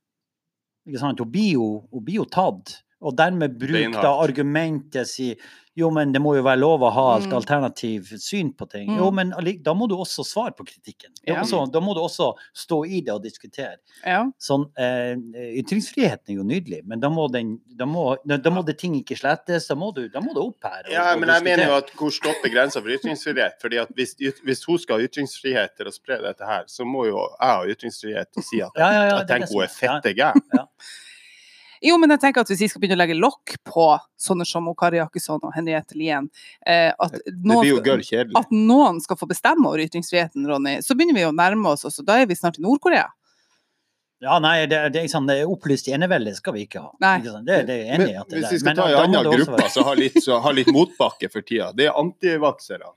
[0.89, 1.21] Ikke sant?
[1.21, 2.79] Hun blir jo, hun blir jo tatt.
[3.05, 5.35] Og dermed bruk da argumentet si
[5.77, 7.33] jo, men det må jo være lov å ha et Mm.
[7.35, 8.89] alternativ syn på ting.
[8.91, 8.97] Mm.
[8.99, 9.31] Jo, men
[9.63, 11.11] da må du også svare på kritikken.
[11.27, 11.41] Ja.
[11.43, 13.77] Også, da må du også stå i det og diskutere.
[14.05, 14.25] Ja.
[14.39, 15.17] Sånn, eh,
[15.61, 18.95] ytringsfriheten er jo nydelig, men da må, den, da må, da, da må det ting
[19.03, 19.67] ikke slettes.
[19.69, 20.83] Da må du, da må du opp her.
[20.87, 23.59] og- Ja, men jeg mener jo at hvor stopper grensa for ytringsfrihet?
[23.61, 27.07] Fordi at hvis, hvis hun skal ha ytringsfrihet til å spre dette her, så må
[27.07, 29.49] jo jeg ha ytringsfrihet til å si at Ja, ja, ja, jeg det er det
[29.49, 30.69] tenker hun er er- fette gæren.
[31.85, 33.89] Jo, men jeg tenker at hvis vi skal begynne å legge lokk på
[34.21, 36.31] sånne som Kari Jakkesson og Henriette Lien,
[36.65, 37.85] eh, at, noen
[38.41, 42.09] at noen skal få bestemme over ytringsfriheten, Ronny, så begynner vi å nærme oss, og
[42.09, 43.11] da er vi snart i Nord-Korea.
[44.25, 46.95] Ja, nei, det, det, liksom, det er opplyst enevelde skal vi ikke ha.
[47.05, 47.19] Nei.
[47.21, 48.23] Det, det er enig i.
[48.39, 51.29] Hvis vi skal Men ta en annen gruppe som har litt, så har litt motbakke
[51.29, 52.95] for tida, det er antivaksere.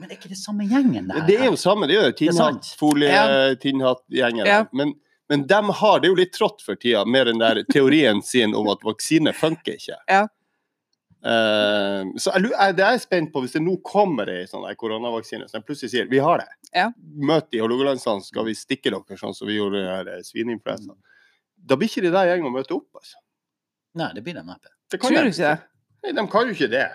[0.00, 1.28] Men det er ikke det samme gjengen, det her.
[1.28, 3.54] Det er jo samme, det er jo tinnhattfolie, Ja.
[3.60, 4.48] tinnhattgjengere.
[4.48, 4.64] Ja.
[4.72, 4.94] Men,
[5.30, 8.66] men de har, det jo litt trått for tida, med den der teorien sin om
[8.72, 9.98] at vaksine funker ikke.
[10.10, 10.24] Ja.
[11.20, 15.46] Uh, så jeg, det er jeg spent på, hvis det nå kommer ei sånn koronavaksine,
[15.46, 16.48] så plutselig sier vi har det.
[16.74, 16.88] Ja.
[16.98, 20.98] Møt i Hålogalandshallen, skal vi stikke dere sånn som vi gjorde den her svineinfluensaen.
[21.60, 23.20] Da blir ikke de der gjengene å møte opp, altså.
[24.00, 24.74] Nei, det blir det neppe.
[24.96, 25.54] Tror de du ikke det?
[26.02, 26.88] Nei, de kan jo ikke det.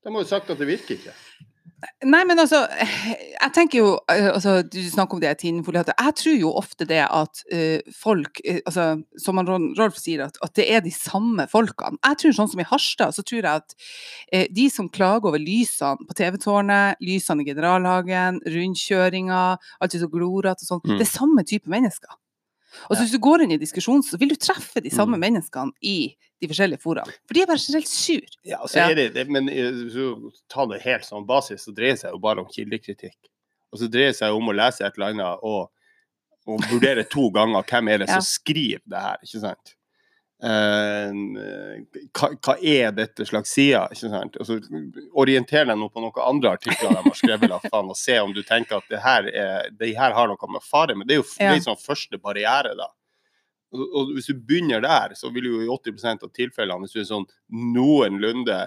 [0.00, 1.16] De har jo sagt at det virker ikke.
[2.04, 5.96] Nei, men altså, jeg tenker jo eh, altså, Du snakker om det tinnfoliater.
[5.96, 8.86] Jeg tror jo ofte det at uh, folk uh, altså,
[9.22, 12.00] Som Rolf sier, at, at, det er de samme folkene.
[12.04, 15.42] Jeg tror sånn som i Harstad, så tror jeg at uh, de som klager over
[15.42, 19.42] lysene på TV-tårnet, lysene i Generalhagen, rundkjøringa,
[19.80, 20.98] alt det så glorete og sånn, Mm.
[21.00, 22.12] det er samme type mennesker.
[22.90, 23.04] Og så Ja.
[23.06, 25.20] Hvis du går inn i diskusjonen, så vil du treffe de samme Mm.
[25.20, 27.04] menneskene i de forskjellige fora.
[27.26, 28.20] For de er bare generelt sur.
[28.44, 31.72] Ja, så er det, det men eh, hvis du tar det helt sånn basis, så
[31.74, 33.16] dreier det seg jo bare om kildekritikk.
[33.72, 35.70] Og så dreier det seg om å lese et eller annet og,
[36.46, 38.20] og vurdere to ganger hvem er det Ja.
[38.20, 39.75] som skriver det her, ikke sant?
[40.42, 41.12] Eh,
[42.12, 43.86] hva, hva er dette slags sida?
[43.92, 44.36] ikke sant?
[44.42, 44.68] Og
[45.22, 48.34] orienter deg nå på noen andre artikler de har skrevet, la faen, og se om
[48.36, 51.22] du tenker at det her, er, det her har noe med fare Men Det er
[51.22, 51.54] jo Ja.
[51.64, 52.90] sånn første barriere, da.
[53.74, 57.00] Og, og hvis du begynner der, så vil jo i 80% av tilfellene, hvis du
[57.00, 58.60] er sånn noenlunde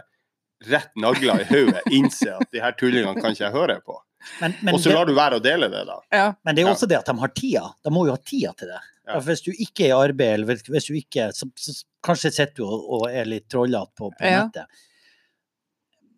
[0.67, 3.95] rett nagla i hodet, innse at de her tullingene kan ikke jeg høre på.
[4.41, 5.95] Men, men, Og så det, lar du være å dele det, da.
[6.11, 6.25] Ja.
[6.43, 6.75] men det er jo Ja.
[6.75, 7.61] også det at de har tida.
[7.85, 8.81] De må jo ha tida til det.
[9.09, 9.19] Ja.
[9.25, 12.61] Hvis du ikke er i arbeid, eller hvis- hvis du ikke så, så Kanskje sitter
[12.61, 14.45] du og, og er litt trollete på, på Ja.
[14.45, 14.65] nettet.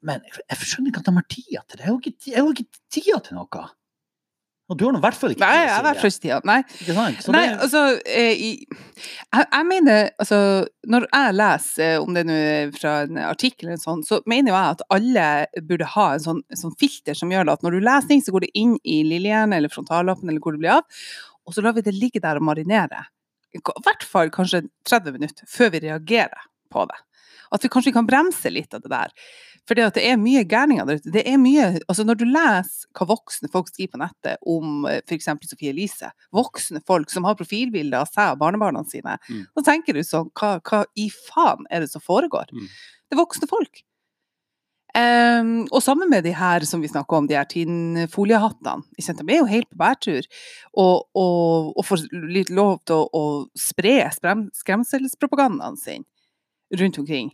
[0.04, 1.86] Men jeg, jeg skjønner ikke at de har tida til det.
[1.86, 3.64] Jeg har jo ikke, ikke tida til noe.
[4.72, 6.04] Og du har i hvert fall ikke Nei, jeg har vært Silje.
[6.06, 6.38] først i tida.
[6.48, 6.60] Nei.
[6.80, 7.24] Ikke sant?
[7.26, 10.38] Så Nei, det, altså eh, jeg, jeg mener altså,
[10.88, 12.38] Når jeg leser, om det nå
[12.78, 15.26] fra en artikkel eller sånn, så mener jo jeg at alle
[15.68, 18.32] burde ha en sånn, en sånn filter som gjør at når du leser ting, så
[18.32, 21.04] går det inn i lillehjernen eller frontallappen eller hvor det blir av,
[21.46, 23.06] og så lar vi det ligge der og marinere.
[23.54, 27.00] I hvert fall kanskje 30 minutter før vi reagerer på det.
[27.52, 29.12] At vi kanskje kan bremse litt av det der.
[29.68, 31.12] For det er mye gærninger der ute.
[31.14, 35.28] Det er mye, altså når du leser hva voksne folk skriver på nettet om f.eks.
[35.52, 39.44] Sofie Elise, voksne folk som har profilbilder av seg og barnebarna sine, Mm.
[39.54, 42.50] så tenker du sånn hva, hva i faen er det som foregår?
[42.56, 42.68] Mm.
[43.12, 43.84] Det er voksne folk.
[44.98, 48.84] Ehm, og sammen med de her som vi snakker om, de her tinnfoliehattene.
[49.00, 50.28] ikke De er jo helt på bærtur.
[50.74, 53.24] Og, og, og får litt lov til å, å
[53.58, 56.04] spre skremselspropagandaen sin
[56.80, 57.32] rundt omkring.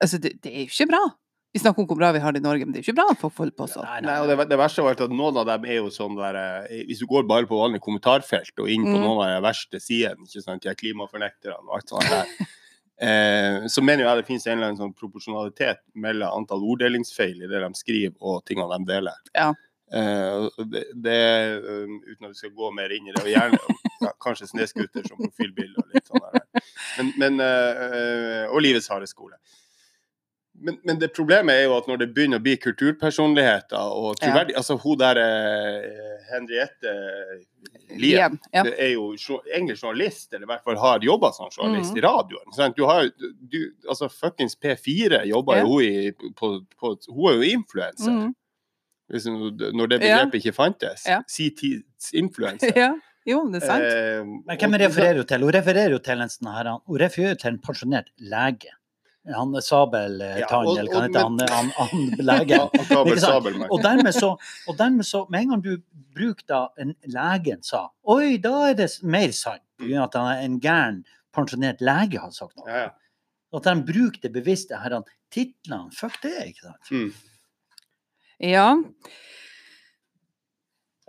[0.00, 1.02] Altså, det, det er jo ikke bra.
[1.50, 3.00] Vi snakker om hvor bra vi har det i Norge, men det er jo ikke
[3.00, 3.82] bra at folk holder på sånn.
[3.88, 5.88] nei, Nei, nei, det, det verste av alt er at noen av dem er jo
[5.90, 9.02] sånn der eh, Hvis du går bare på vanlig kommentarfelt og inn på Mm.
[9.02, 12.30] noen av de verste sidene, ikke sant, de klimafornekterne og alt sånt der,
[13.02, 17.50] eh, så mener jeg det finnes en eller annen sånn proporsjonalitet mellom antall orddelingsfeil i
[17.50, 19.18] det de skriver og tingene de deler.
[19.34, 19.50] Ja.
[19.92, 21.20] Eh, det, det
[21.66, 23.58] um, Uten at vi skal gå mer inn i det, og gjerne
[24.04, 26.44] ja, kanskje snøscooter som profilbilde og litt sånn der.
[26.98, 29.38] Men, men, eh, eh, og livets harde skole.
[30.62, 34.54] Men, men det problemet er jo at når det begynner å bli kulturpersonligheter og troverdig
[34.60, 36.92] Altså hun der eh, Henriette
[37.90, 38.62] Lien Lien, ja.
[38.66, 41.98] det er jo egentlig journalist, eller i hvert fall har jobba som journalist Mhm.
[41.98, 42.52] i radioen.
[42.54, 42.76] Sant?
[42.76, 43.10] Du har jo
[43.50, 45.62] du, altså Fuckings P4 jobber Ja.
[45.62, 48.10] jo hun i på, på Hun er jo influenser.
[48.10, 48.34] Mm.
[49.10, 50.18] Hvis, når det Ja.
[50.24, 51.06] begrepet ikke fantes.
[51.06, 51.22] Ja.
[51.26, 52.72] Si tids influenser.
[52.84, 52.92] ja.
[53.26, 53.84] Jo, det er sant.
[53.84, 55.40] Eh, Men hvem refererer hun til?
[55.40, 58.70] Hun refererer jo til en sånn her Hun refererer til en pensjonert lege.
[59.28, 63.18] Han er Sabeltann, Ja, hva heter han, han, han legen?
[63.20, 63.58] Sabel.
[63.68, 64.30] Og dermed, så,
[64.66, 65.74] og dermed så, med en gang du
[66.16, 69.62] bruker da en legen sa Oi, da er det mer sant.
[69.80, 70.06] pga.
[70.06, 71.02] at han er en gæren
[71.36, 72.68] pensjonert lege har sagt noe.
[72.68, 72.94] Ja, ja.
[73.56, 74.96] At de bruker det bevisste her
[75.30, 75.90] titlene.
[75.94, 76.90] Fuck det, ikke sant?
[76.90, 77.10] Mm.
[78.50, 78.68] Ja.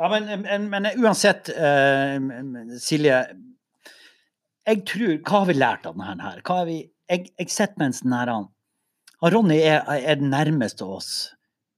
[0.01, 3.21] Ja, men, men, men uansett, uh, Silje.
[4.67, 6.41] Jeg tror, Hva har vi lært av denne her?
[6.45, 6.79] Hva har vi,
[7.11, 8.49] jeg, jeg sitter med en sånn her han
[9.21, 11.11] Ronny er, er den nærmeste oss.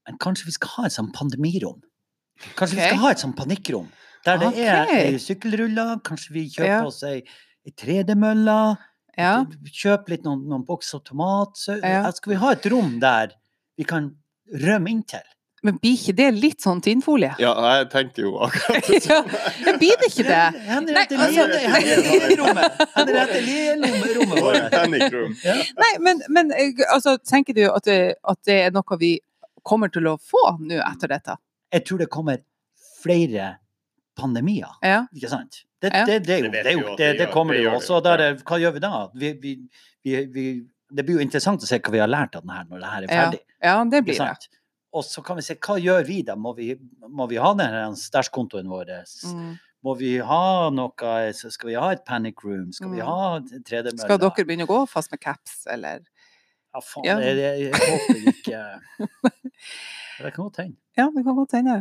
[0.07, 1.81] Men kanskje vi skal ha et sånn pandemirom?
[2.55, 3.89] Kanskje vi skal ha et sånn panikkrom?
[4.23, 5.17] Der det er Ok.
[5.19, 6.85] sykkelruller, kanskje vi kjøper Ja.
[6.87, 7.17] oss ei,
[7.67, 8.77] ei tredemølle.
[9.17, 9.43] ja.
[9.67, 11.57] Kjøp litt noen, noen bokser tomat.
[11.59, 12.09] Så, Ja.
[12.11, 13.33] Skal vi ha et rom der
[13.77, 14.15] vi kan
[14.53, 15.21] rømme inn til?
[15.63, 17.33] Men blir ikke det litt sånn tinnfolie?
[17.39, 18.97] ja, jeg tenker jo akkurat det
[19.65, 20.39] Ja, blir det ikke det?
[20.67, 25.43] Henriette altså- Lien-rommet Bare vårt.
[25.43, 25.55] Ja.
[25.79, 29.13] Nei, men, men eh, altså, tenker du at det, at det er noe vi
[29.63, 31.37] kommer til å få nå etter dette?
[31.73, 32.41] Jeg tror det kommer
[33.03, 33.53] flere
[34.19, 35.05] pandemier, Ja.
[35.15, 35.63] ikke sant?
[35.83, 36.37] Det, det, det,
[36.97, 37.71] Det er kommer det jo.
[37.75, 37.97] også.
[37.97, 38.91] Så der, hva gjør vi da?
[39.19, 39.55] Vi, vi,
[40.05, 40.45] vi, vi,
[40.91, 42.91] det blir jo interessant å se hva vi har lært av den her når det
[42.91, 43.41] her er ferdig.
[43.63, 44.51] ja, det blir det.
[44.93, 46.35] Og så kan vi se hva gjør vi da?
[46.37, 46.73] Må vi,
[47.09, 48.91] må vi ha den stæsjkontoen vår?
[49.29, 49.53] Mm.
[49.83, 52.71] Må vi ha noe Skal vi ha et panic room?
[52.71, 53.07] Skal vi Mm.
[53.07, 54.05] ha tredemølle?
[54.05, 56.05] Skal dere begynne å gå fast med caps, eller?
[56.73, 57.05] Ja, faen.
[57.05, 57.17] Ja.
[57.19, 58.61] Jeg, jeg, jeg håper ikke
[60.23, 60.77] Det kan godt hende.
[60.97, 61.75] Ja, det kan godt hende.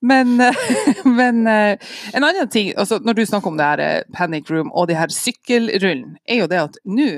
[0.00, 0.36] Men,
[1.18, 1.78] men eh,
[2.14, 4.94] en annen ting, altså når du snakker om det her eh, panic room og de
[4.94, 7.08] her sykkelrullen, er jo det at nå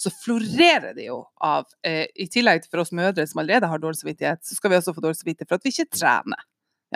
[0.00, 3.82] så florerer det jo av eh, I tillegg til for oss mødre som allerede har
[3.82, 6.46] dårlig samvittighet, så skal vi også få dårlig samvittighet for at vi ikke trener.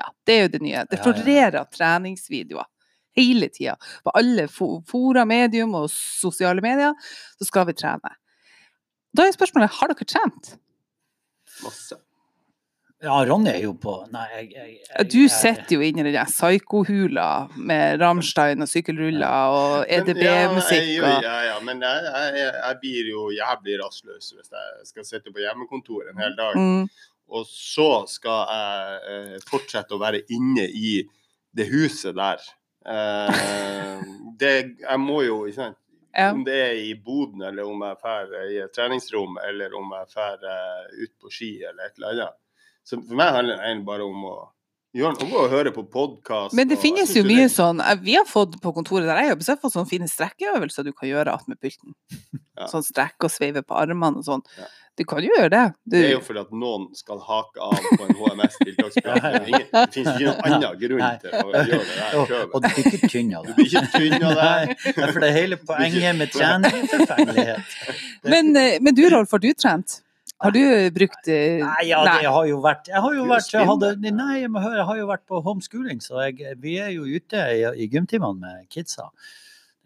[0.01, 0.87] Ja, det er jo det nye.
[0.91, 2.71] Det florerer av treningsvideoer
[3.15, 3.77] hele tida.
[4.03, 6.97] På alle fo- fora, medium og sosiale medier
[7.39, 8.17] så skal vi trene.
[9.15, 10.57] Da er spørsmålet har dere trent?
[11.63, 12.01] Masse.
[13.05, 16.15] Ja, Ronny er jo på Nei, jeg, jeg, jeg Du sitter jo inne i den
[16.17, 22.53] der psykohula med Rammstein og sykkelruller og EDB-musikk Ja, ja, ja, men jeg, jeg, jeg,
[22.63, 26.57] jeg blir jo jævlig rastløs hvis jeg skal sitte på hjemmekontoret en hel dag.
[26.57, 26.89] mm,
[27.39, 30.99] Og så skal jeg eh, fortsette å være inne i
[31.55, 32.41] det huset der.
[32.85, 34.05] Eh,
[34.41, 35.79] det, jeg må jo, ikke sant.
[36.15, 36.31] ja.
[36.33, 40.11] Om det er i boden, eller om jeg drar i et treningsrom, eller om jeg
[40.15, 40.49] drar
[40.95, 42.41] ut på ski, eller et eller annet.
[42.85, 44.35] Så for meg handler det egentlig bare om å
[44.95, 46.55] gjøre noe og høre på podkast.
[46.55, 49.51] Men det finnes jo mye sånn Vi har fått på kontoret der jeg jobber, så
[49.53, 51.95] har jeg fått sånne fine strekkeøvelser du kan gjøre attmed pulten.
[52.55, 52.69] Ja.
[52.71, 54.43] Sånn strekk og sveive på armene og sånn.
[54.55, 54.69] Ja.
[54.95, 55.63] Du kan jo gjøre det.
[55.83, 59.19] Du, Det er jo fordi at noen skal hake av på en HMS-tiltaksplan.
[59.19, 59.33] Ja.
[59.35, 62.69] Det, ingen- finnes ikke noen annen grunn til å gjøre det der Og, og du
[62.69, 63.57] blir ikke tynn av det.
[63.57, 64.47] Du blir ikke tynn av det.
[64.87, 67.75] Nei, for det er hele poenget med trening er forfengelighet.
[68.37, 69.99] Men, eh, men du Rolf, har du trent?
[70.43, 73.67] Har du brukt eh, Nei, ja, det har jo vært Jeg har jo vært, jeg
[73.69, 76.91] hadde, nei, jeg må høre, jeg har jo vært på homeschooling, så jeg, vi er
[76.97, 79.07] jo ute i, i gymtimene med kidsa.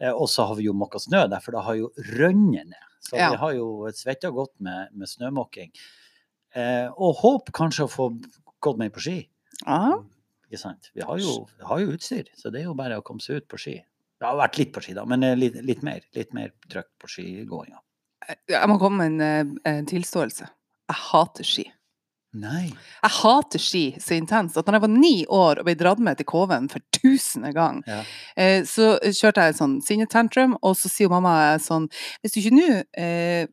[0.01, 2.85] Eh, Og så har vi jo måka snø der, for det har jo rønnet ned.
[3.05, 3.29] Så Ja.
[3.31, 5.71] vi har jo svetta godt med, med snømåking.
[6.57, 8.09] Eh, og håp kanskje å få
[8.59, 9.19] gått mer på ski.
[9.65, 9.99] Ja.
[10.49, 10.89] Ikke sant?
[10.97, 13.43] Vi har jo, vi har jo utstyr, så det er jo bare å komme seg
[13.43, 13.75] ut på ski.
[14.19, 16.01] Det har vært litt på ski, da, men eh, litt, litt mer.
[16.17, 17.79] Litt mer trøkk på skigåinga.
[18.49, 20.47] Jeg må komme med en, eh, en tilståelse.
[20.89, 21.65] Jeg hater ski.
[22.37, 22.67] Nei.
[23.01, 26.19] Jeg hater ski så intenst at når jeg var ni år og ble dratt med
[26.19, 28.03] til Koven for tusende gang, Ja.
[28.37, 31.89] eh, så kjørte jeg sånn sinnetantrum, og så sier mamma sånn
[32.21, 33.47] Hvis du ikke nå eh,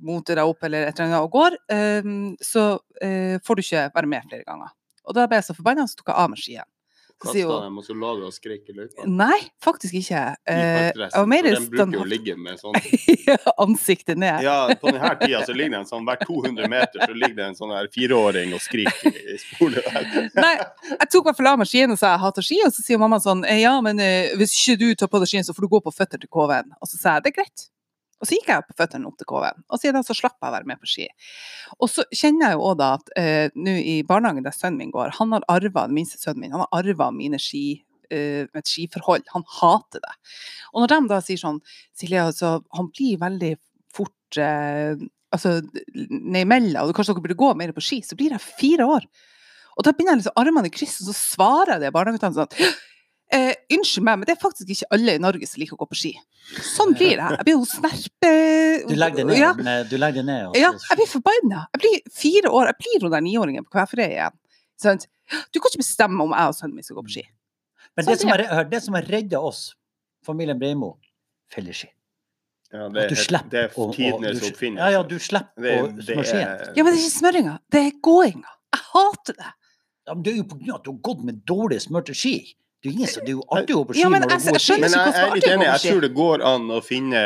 [0.00, 2.02] moter deg opp eller et eller annet og går, eh,
[2.40, 2.64] så
[3.02, 4.72] eh, får du ikke være med flere ganger.
[5.04, 6.64] Og da ble jeg så forbanna, så tok jeg av meg skien.
[7.22, 9.06] Kasta dem, og så la du og skrek i løypa.
[9.08, 10.24] Nei, faktisk ikke.
[10.44, 12.76] Uh, Eh, var mer For den bruker jo å ligge med sånn
[13.62, 14.42] Ansiktet ned.
[14.44, 17.46] Ja, på denne tida så ligger det en sånn hver 200 meter så ligger det
[17.50, 20.10] en sånn her fireåring og skriker i spolet der.
[20.46, 20.54] Nei,
[20.92, 22.84] jeg tok i hvert fall av meg skien og sa jeg hater ski, og så
[22.84, 25.56] sier mamma sånn eh, ja, men uh, hvis ikke du tar på deg skien, så
[25.56, 26.76] får du gå på føtter til KV-en.
[26.80, 27.68] Og så sa jeg det er greit.
[28.16, 30.48] Og så gikk jeg på føttene opp til KV-en, og siden da så slapp jeg
[30.48, 31.08] å være med på ski.
[31.76, 34.94] Og så kjenner jeg jo òg da at eh, nå i barnehagen der sønnen min
[34.94, 37.64] går, han har arva, minste sønnen min, han har arva mine ski,
[38.08, 39.28] eh, et skiforhold.
[39.34, 40.14] Han hater det.
[40.72, 41.60] Og når de da sier sånn,
[41.96, 43.52] Silje, altså, han blir veldig
[43.96, 44.96] fort eh,
[45.36, 45.58] altså,
[45.92, 49.08] nedimellom, og kanskje dere burde gå mer på ski, så blir jeg fire år.
[49.76, 52.76] Og da begynner jeg liksom armene i kryss, og så svarer jeg det barnehageguttene sånn
[53.32, 55.88] eh, Unnskyld meg, men det er faktisk ikke alle i Norge som liker å gå
[55.90, 56.12] på ski.
[56.62, 57.36] Sånn blir jeg.
[57.38, 58.32] Jeg blir jo snerpe...
[58.86, 59.38] Du legger det ned.
[59.40, 60.60] Ja, med- Du legger det ned også.
[60.62, 61.64] ja, jeg blir forbanna.
[61.74, 64.36] Jeg blir fire år, jeg blir hun der niåringen på kveferøy igjen.
[64.82, 65.00] Sånn.
[65.50, 67.24] Du kan ikke bestemme om jeg og sønnen min skal gå på ski.
[67.96, 69.62] Men det som har, det som har redda oss,
[70.26, 70.98] familien Breimo,
[71.50, 71.88] felleski.
[72.74, 74.82] Ja, det, du er, slipper det er tidenes oppfinnelse.
[74.82, 76.48] Ja, ja, du slipper å det smøre skien.
[76.76, 78.54] Ja, men det er ikke smøringa, det er gåinga.
[78.74, 79.50] Jeg hater det.
[80.06, 82.14] Ja, men det er jo på grunn av at du har gått med dårlig smørte
[82.18, 82.34] ski.
[82.82, 84.88] Det er, ingen som, det er jo artig å gå Ja, men jeg- jeg skjønner
[84.92, 85.66] ikke hvorfor artig enig.
[85.66, 87.22] Jeg tror det går an å finne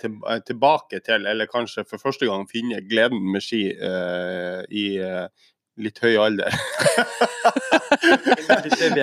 [0.00, 0.14] til,
[0.46, 5.26] tilbake til, eller kanskje for første gang finne gleden med ski uh, i uh,
[5.82, 6.54] litt høy alder.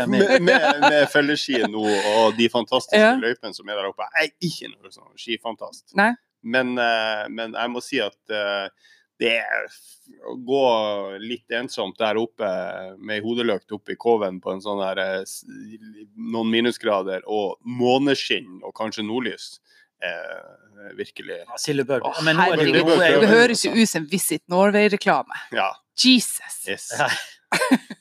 [0.07, 0.41] Med.
[0.41, 0.41] med,
[0.81, 1.83] med, felleski nå
[2.15, 3.13] og de fantastiske Ja.
[3.19, 4.07] løypene som er der oppe.
[4.19, 5.93] Jeg er ikke noe sånn skifantast.
[5.99, 6.11] Nei.
[6.43, 8.69] Men, uh, men jeg må si at eh,
[9.19, 9.69] det er
[10.25, 10.63] å gå
[11.21, 12.47] litt ensomt der oppe
[12.97, 15.33] med ei hodelykt oppe i Koven på en sånn her eh,
[16.15, 19.59] noen minusgrader og måneskinn og kanskje nordlys.
[19.99, 21.41] Eh, virkelig.
[21.43, 21.59] Ja,
[22.39, 25.43] nå er det, høres jo ut som Visit Norway-reklame.
[25.55, 25.73] Ja.
[25.99, 26.61] Jesus.
[26.67, 26.91] Yes.
[26.95, 27.09] Ja.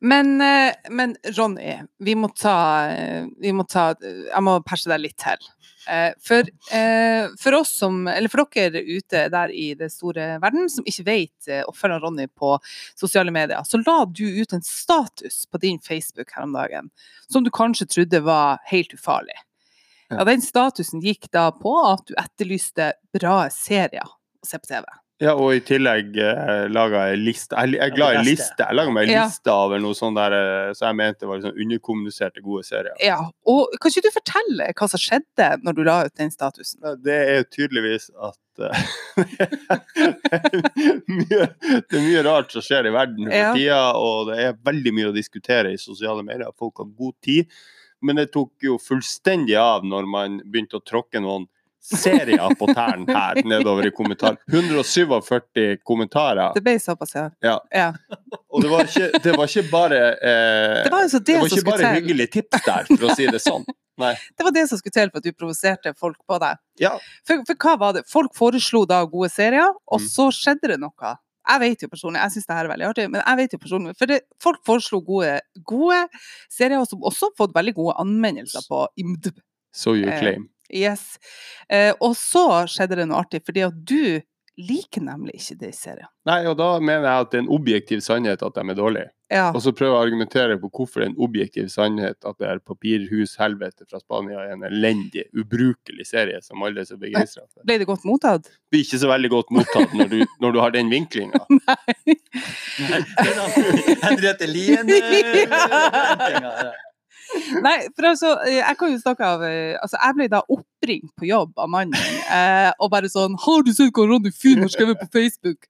[0.00, 2.88] Men, eh, men Ronny, vi må ta,
[3.40, 5.48] vi må ta Jeg må perse deg litt til.
[5.90, 10.70] Eh, For, eh, for oss som, eller for dere ute der i det store verden
[10.72, 12.54] som ikke vet å følge Ronny på
[12.96, 16.90] sosiale medier, så la du ut en status på din Facebook her om dagen
[17.28, 19.36] som du kanskje trodde var helt ufarlig.
[20.10, 24.84] Ja, Den statusen gikk da på at du etterlyste bra serier å se på TV.
[25.20, 27.52] Ja, og i tillegg eh, laga jeg liste.
[27.58, 28.56] Jeg, jeg er glad i liste.
[28.64, 29.24] Jeg laga meg en Ja.
[29.28, 32.94] liste over noe sånt der eh, så jeg mente var liksom underkommuniserte gode serier.
[33.04, 36.80] Ja, og Kan ikke du fortelle hva som skjedde når du la ut den statusen?
[36.84, 38.80] Ja, Det er jo tydeligvis at eh,
[41.20, 43.52] mye, Det er mye rart som skjer i verden for Ja.
[43.56, 46.50] tida, og det er veldig mye å diskutere i sosiale medier.
[46.58, 47.46] Folk har god tid.
[48.02, 51.44] Men det tok jo fullstendig av når man begynte å tråkke noen
[51.80, 54.36] serier på tærne her nedover i kommentar.
[54.52, 56.52] 147 kommentarer.
[56.54, 57.28] Det ble såpass, ja.
[57.44, 57.56] Ja.
[57.74, 57.88] ja.
[58.50, 61.64] Og det var ikke, det var ikke bare eh, Det var det, det var ikke
[61.70, 61.94] bare til.
[62.00, 63.64] hyggelige tips der, for å si det sånn.
[64.00, 64.14] Nei.
[64.38, 66.56] Det var det som skulle til for at du provoserte folk på deg.
[66.80, 66.94] Ja,
[67.28, 68.06] For, for hva var det?
[68.08, 70.06] Folk foreslo da gode serier, og Mm.
[70.08, 71.10] så skjedde det noe.
[71.50, 73.58] Jeg vet jo personlig, jeg syns det her er veldig artig, men jeg vet jo
[73.60, 75.34] personlig, for det, folk foreslo gode,
[75.68, 75.98] gode
[76.52, 79.36] serier som også har fått veldig gode anmeldelser på IMDb.
[79.72, 80.48] so you Eh, claim.
[80.74, 81.18] Yes.
[81.68, 84.20] Eh, og så skjedde det noe artig, fordi at du
[84.60, 86.10] liker nemlig ikke de seriene.
[86.28, 89.10] Nei, og da mener jeg at det er en objektiv sannhet at de er dårlige.
[89.30, 89.44] Ja.
[89.54, 92.48] Og så prøver jeg å argumentere på hvorfor det er en objektiv sannhet at det
[92.50, 97.62] er Papirhus-helvete fra Spania er en elendig, ubrukelig serie som alle er så begeistra for.
[97.68, 98.50] Ble det godt mottatt?
[98.50, 101.44] Det blir ikke så veldig godt mottatt når du, når du har den vinklinga.
[101.60, 102.16] Nei.
[104.02, 106.70] Henriette Lien-vinklinga.
[107.66, 111.12] Nei, for altså, eh, jeg kan jo snakke av eh, Altså, jeg ble da oppringt
[111.18, 114.64] på jobb av mannen min, eh, og bare sånn 'Har du sett hva Ronny Fyhn
[114.64, 115.68] har skrevet på Facebook?'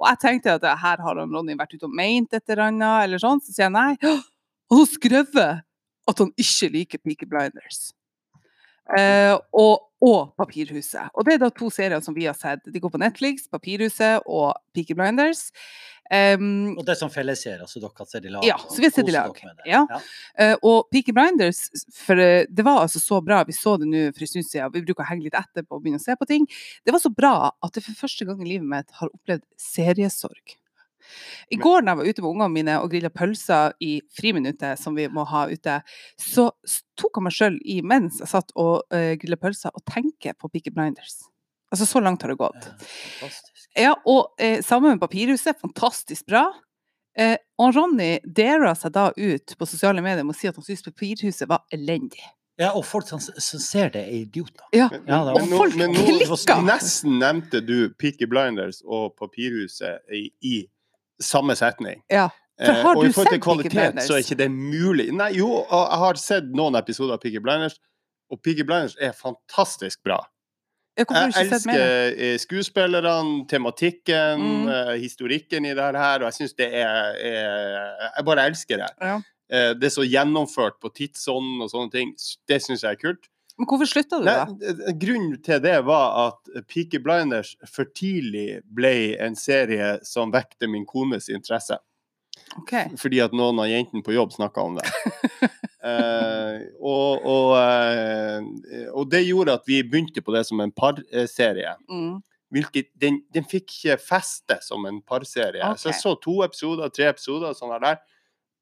[0.00, 3.04] Og jeg tenkte at her har han Ronny vært ute og meint et eller annet,
[3.04, 3.40] eller sånn.
[3.44, 3.98] Så sier jeg nei.
[4.00, 5.62] Han har skrevet
[6.08, 7.92] at han ikke liker Peaky Blinders.
[8.96, 11.12] Eh, og, og Papirhuset.
[11.14, 12.64] Og det er da to serier som vi har sett.
[12.64, 15.50] De går på Netflix, Papirhuset og Peaky Blinders.
[16.10, 18.42] Um, Og det er som fellesserie, så dere har sett i lag?
[18.42, 19.36] Ja, så vi har sett i lag.
[19.68, 19.84] Ja.
[19.86, 19.98] Ja.
[20.34, 24.08] Uh, og Peaky Blinders, for uh, det var altså så bra, vi så det nå
[24.10, 26.16] for en stund siden, vi bruker å henge litt etter på å begynne å se
[26.18, 26.48] på ting.
[26.82, 30.56] Det var så bra at jeg for første gang i livet mitt har opplevd seriesorg.
[31.50, 34.98] I går da jeg var ute med ungene mine og grilla pølser i friminuttet, som
[34.98, 35.80] vi må ha ute,
[36.20, 36.50] så
[36.98, 40.50] tok jeg meg sjøl i mens jeg satt og uh, grilla pølser, og tenker på
[40.50, 41.20] Peaky Blinders.
[41.70, 42.64] Altså, så langt har det gått.
[43.78, 46.46] Ja, og eh, sammen med Papirhuset, fantastisk bra.
[47.18, 50.64] Eh, og Ronny dera seg da ut på sosiale medier med å si at han
[50.66, 52.22] syntes Papirhuset var elendig.
[52.60, 54.66] Ja, og folk som, som ser det, er idioter.
[54.76, 56.60] Ja, Men, Ja, var- nå, folk men nå klikker.
[56.66, 60.66] nesten nevnte du Peaky Blinders og Papirhuset i, i
[61.22, 62.02] samme setning.
[62.10, 62.28] ja.
[62.60, 65.06] For Eh, har og i du forhold til kvalitet, så er ikke det mulig.
[65.16, 67.78] Nei, jo, jeg har sett noen episoder av Peaky Blinders,
[68.30, 70.18] og Peaky Blinders er fantastisk bra.
[70.98, 71.26] Jeg mer?
[71.80, 74.68] elsker eh, skuespillerne, tematikken, Mm.
[74.68, 78.90] eh, historikken i det her, og jeg syns det er, er Jeg bare elsker det.
[79.00, 79.20] Ja.
[79.50, 82.14] Eh, Det er så gjennomført på tidsånden og sånne ting.
[82.48, 83.28] Det syns jeg er kult.
[83.58, 84.98] Men hvorfor slutta du, det?
[84.98, 90.86] grunnen til det var at Peaky Blinders for tidlig ble en serie som vekte min
[90.86, 91.76] kones interesse.
[92.58, 92.74] Ok.
[92.98, 94.88] Fordi at noen av jentene på jobb snakka om det.
[95.80, 101.72] Eh, og, og, eh, og det gjorde at vi begynte på det som en parserie.
[101.88, 102.18] Mm.
[102.52, 105.64] Hvilket, den, den fikk ikke feste som en parserie.
[105.80, 107.96] Så jeg så to episoder, tre episoder, sånn der.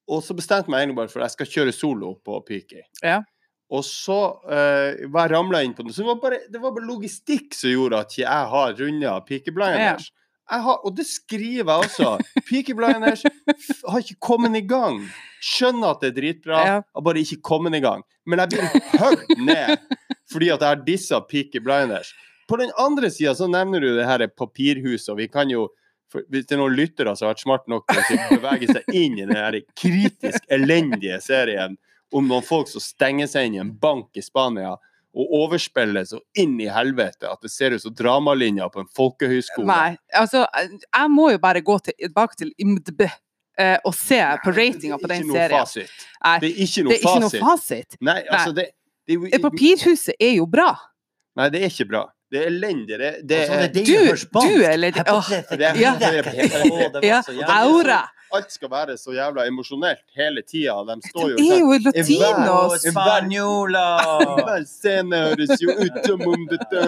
[0.09, 2.85] Og så bestemte jeg meg egentlig bare for at jeg skal kjøre solo på Peaky.
[3.03, 3.19] Ja.
[3.69, 5.93] Og så eh, var jeg ramla inn på det.
[5.97, 9.53] Så det var, bare, det var bare logistikk som gjorde at jeg har runda Peaky
[9.53, 10.09] Blinders.
[10.09, 10.18] Jeg
[10.49, 12.13] har, og det skriver jeg også.
[12.49, 13.23] Peaky Blinders
[13.89, 15.03] har ikke kommet i gang.
[15.45, 16.79] Skjønner at det er dritbra, Ja.
[16.95, 18.03] har bare ikke kommet i gang.
[18.27, 19.77] Men jeg blir hørt ned
[20.33, 22.15] fordi at jeg har dissa Peaky Blinders.
[22.49, 25.69] På den andre sida så nevner du det her papirhuset, og vi kan jo
[26.09, 28.87] for, Hvis det er noen lyttere som har vært smart nok til å bevege seg
[28.97, 31.77] inn i den kritisk elendige serien
[32.17, 34.71] om noen folk som stenger seg inn i en bank i Spania
[35.15, 39.67] og overspiller så inn i helvete at det ser ut som dramalinja på en folkehøyskole.
[39.67, 43.07] Nei, altså, jeg må jo bare gå tilbake til IMDb
[43.59, 45.65] eh, og se på ratinga på den serien
[46.41, 46.93] Det er ikke noe fasit.
[46.93, 47.97] Det er ikke noe er fasit.
[48.01, 48.69] Nei, altså det,
[49.09, 50.69] det det, Eh, Papirhuset er jo bra.
[51.37, 52.05] Nei, det er ikke bra.
[52.31, 52.99] Det er elendig.
[53.01, 55.95] Det, det Altså, er det er det Du- du er Åh, det er- Ja.
[57.03, 58.03] Ja, aura.
[58.37, 60.75] Alt skal være så jævla emosjonelt hele tida.
[60.89, 61.85] De står jo er jo sånn,
[62.45, 62.87] latinos.
[62.93, 63.85] Spanjola!
[64.43, 66.83] Hver scene høres jo ut som om dette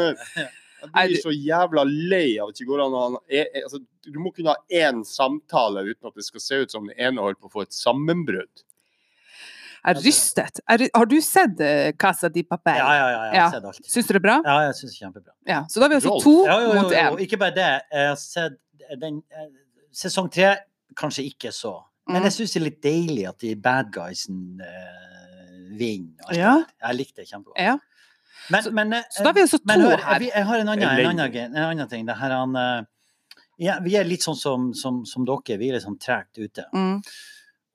[0.80, 3.20] Jeg blir så jævla lei av at det går an å ha
[3.64, 6.96] altså, Du må kunne ha én samtale uten at det skal se ut som den
[6.96, 8.64] ene holder på å få et sammenbrudd.
[9.80, 10.60] Jeg er rystet.
[10.68, 12.76] Er, har du sett eh, Casa di Papel?
[12.76, 13.20] Ja, ja, ja.
[13.30, 13.44] Jeg Ja.
[13.46, 13.86] har sett alt.
[13.88, 14.34] Syns du det er bra?
[14.44, 15.32] Ja, jeg syns det er kjempebra.
[15.48, 15.60] Ja.
[15.72, 17.20] Så da har vi altså to Ja, jo, jo, mot én.
[17.24, 17.70] Ikke bare det.
[17.96, 18.58] Jeg har sett
[19.00, 19.46] den eh,
[19.96, 20.50] Sesong tre
[20.96, 21.82] kanskje ikke så.
[22.08, 22.24] Men Mm.
[22.24, 26.32] jeg syns det er litt deilig at de bad guysen uh, vinner.
[26.34, 26.64] Ja.
[26.82, 27.58] Jeg likte det kjempegodt.
[27.58, 27.76] Ja.
[28.50, 30.18] Men, Så- men, eh, Så da er vi altså to men hør, her.
[30.20, 32.06] Jeg, jeg har en annen, en annen, en annen ting.
[32.06, 32.82] Det her, han, eh,
[33.58, 36.64] ja, vi er litt sånn som, som, som dere, vi er litt sånn tregt ute.
[36.74, 37.02] Mm.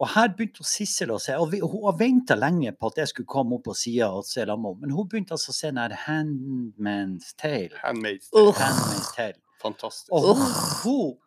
[0.01, 3.07] Og her begynte Sissel å se, og vi, hun har venta lenge på at jeg
[3.07, 5.77] skulle komme opp på sida og se henne, men hun begynte altså å se den
[5.77, 7.69] her Handman's Tale.
[7.81, 8.27] Handmade.
[8.33, 8.57] Uff.
[8.57, 9.39] Handmaid's Tale.
[9.61, 10.11] Fantastisk.
[10.11, 10.43] Og hun,
[10.83, 11.17] hun,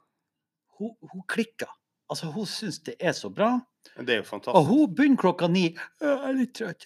[0.79, 1.71] hun, hun klikka.
[2.11, 3.61] Altså, hun syns det er så bra.
[3.99, 5.75] Det er jo Og hun begynner klokka ni.
[6.01, 6.85] «Jeg er litt trøtt.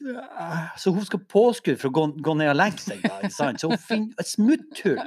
[0.78, 3.03] Så hun skal påskudd for å gå, gå ned og legge seg.
[3.03, 3.61] Da, ikke sant?
[3.61, 4.98] Så hun finner et smutthull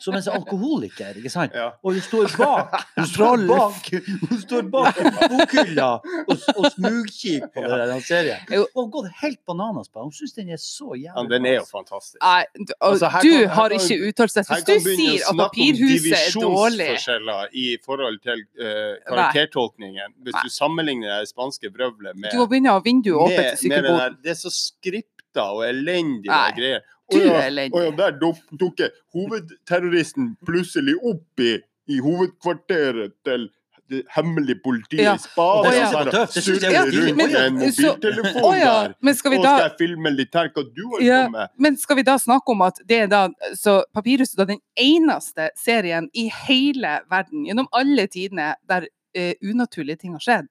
[0.00, 1.14] som en alkoholiker.
[1.20, 1.52] ikke sant?
[1.54, 1.70] Ja.
[1.84, 3.90] Og hun står bak Hun står bak,
[4.30, 4.98] hun står bak
[5.30, 7.86] bokhylla og, og smugkikker på Ja.
[7.92, 8.40] den serien.
[8.48, 10.10] Hun har gått helt bananas på den.
[10.10, 12.18] Hun syns den er så jævlig ja, den er jo fantastisk.
[12.22, 14.84] Nei, du, og Altså, kan, du kan- har kan- ikke uttalt Her Hvis kan du
[14.84, 20.14] begynne å sier at snakke om papirhuset er dårlig divisjonsforskjeller i forhold til uh, karaktertolkningen.
[20.22, 20.42] Hvis Nei.
[20.44, 24.18] du sammenligner det spanske vrøvlet med, Du må begynne å ha vinduet åpent i sykkelboden.
[24.22, 26.80] Det er så skripta og elendige Nei, greier.
[27.10, 27.74] du Å ja, er elendig.
[27.76, 31.56] å ja, der duk- dukker hovedterroristen plutselig opp i,
[31.88, 33.48] i hovedkvarteret til
[33.92, 35.14] det hemmelige politiet Ja.
[35.14, 35.68] i Spania.
[35.68, 35.86] Å ja.
[35.88, 38.94] og så Det synes jeg var rundt med en mobiltelefon oh, ja, der.
[39.02, 41.26] men skal vi Og da skal jeg filme litt her hva du holder Ja.
[41.26, 41.48] på med?
[41.58, 43.28] Men skal vi da snakke om at det er da
[43.58, 50.04] Så Papirhuset er den eneste serien i hele verden gjennom alle tidene der eh, unaturlige
[50.04, 50.48] ting har skjedd.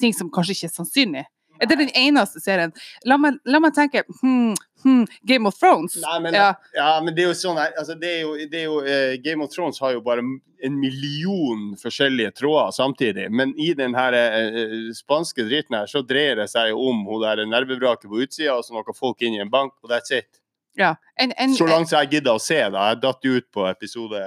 [0.00, 1.26] Ting som kanskje ikke er sannsynlig.
[1.58, 2.72] Er det den eneste serien?
[3.08, 4.54] La meg, la meg tenke hmm,
[4.84, 5.96] hmm, Game of Thrones.
[6.02, 6.52] Nei, men, Ja.
[6.76, 6.90] ja.
[7.02, 9.50] men det er jo sånn altså, det er jo, det er jo, uh, Game of
[9.54, 13.28] Thrones har jo bare en million forskjellige tråder samtidig.
[13.30, 17.22] Men i den her eh, spanske dritten her, så dreier det seg jo om hun
[17.22, 20.42] der nervevraket på utsida, og så noen folk inn i en bank, og that's it.
[20.78, 20.96] Ja.
[21.14, 22.88] En, en, Så langt som jeg gidder å se, da.
[22.90, 24.24] Jeg datt ut på episode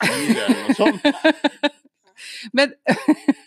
[0.00, 1.80] fire eller noe sånt.
[2.52, 2.74] men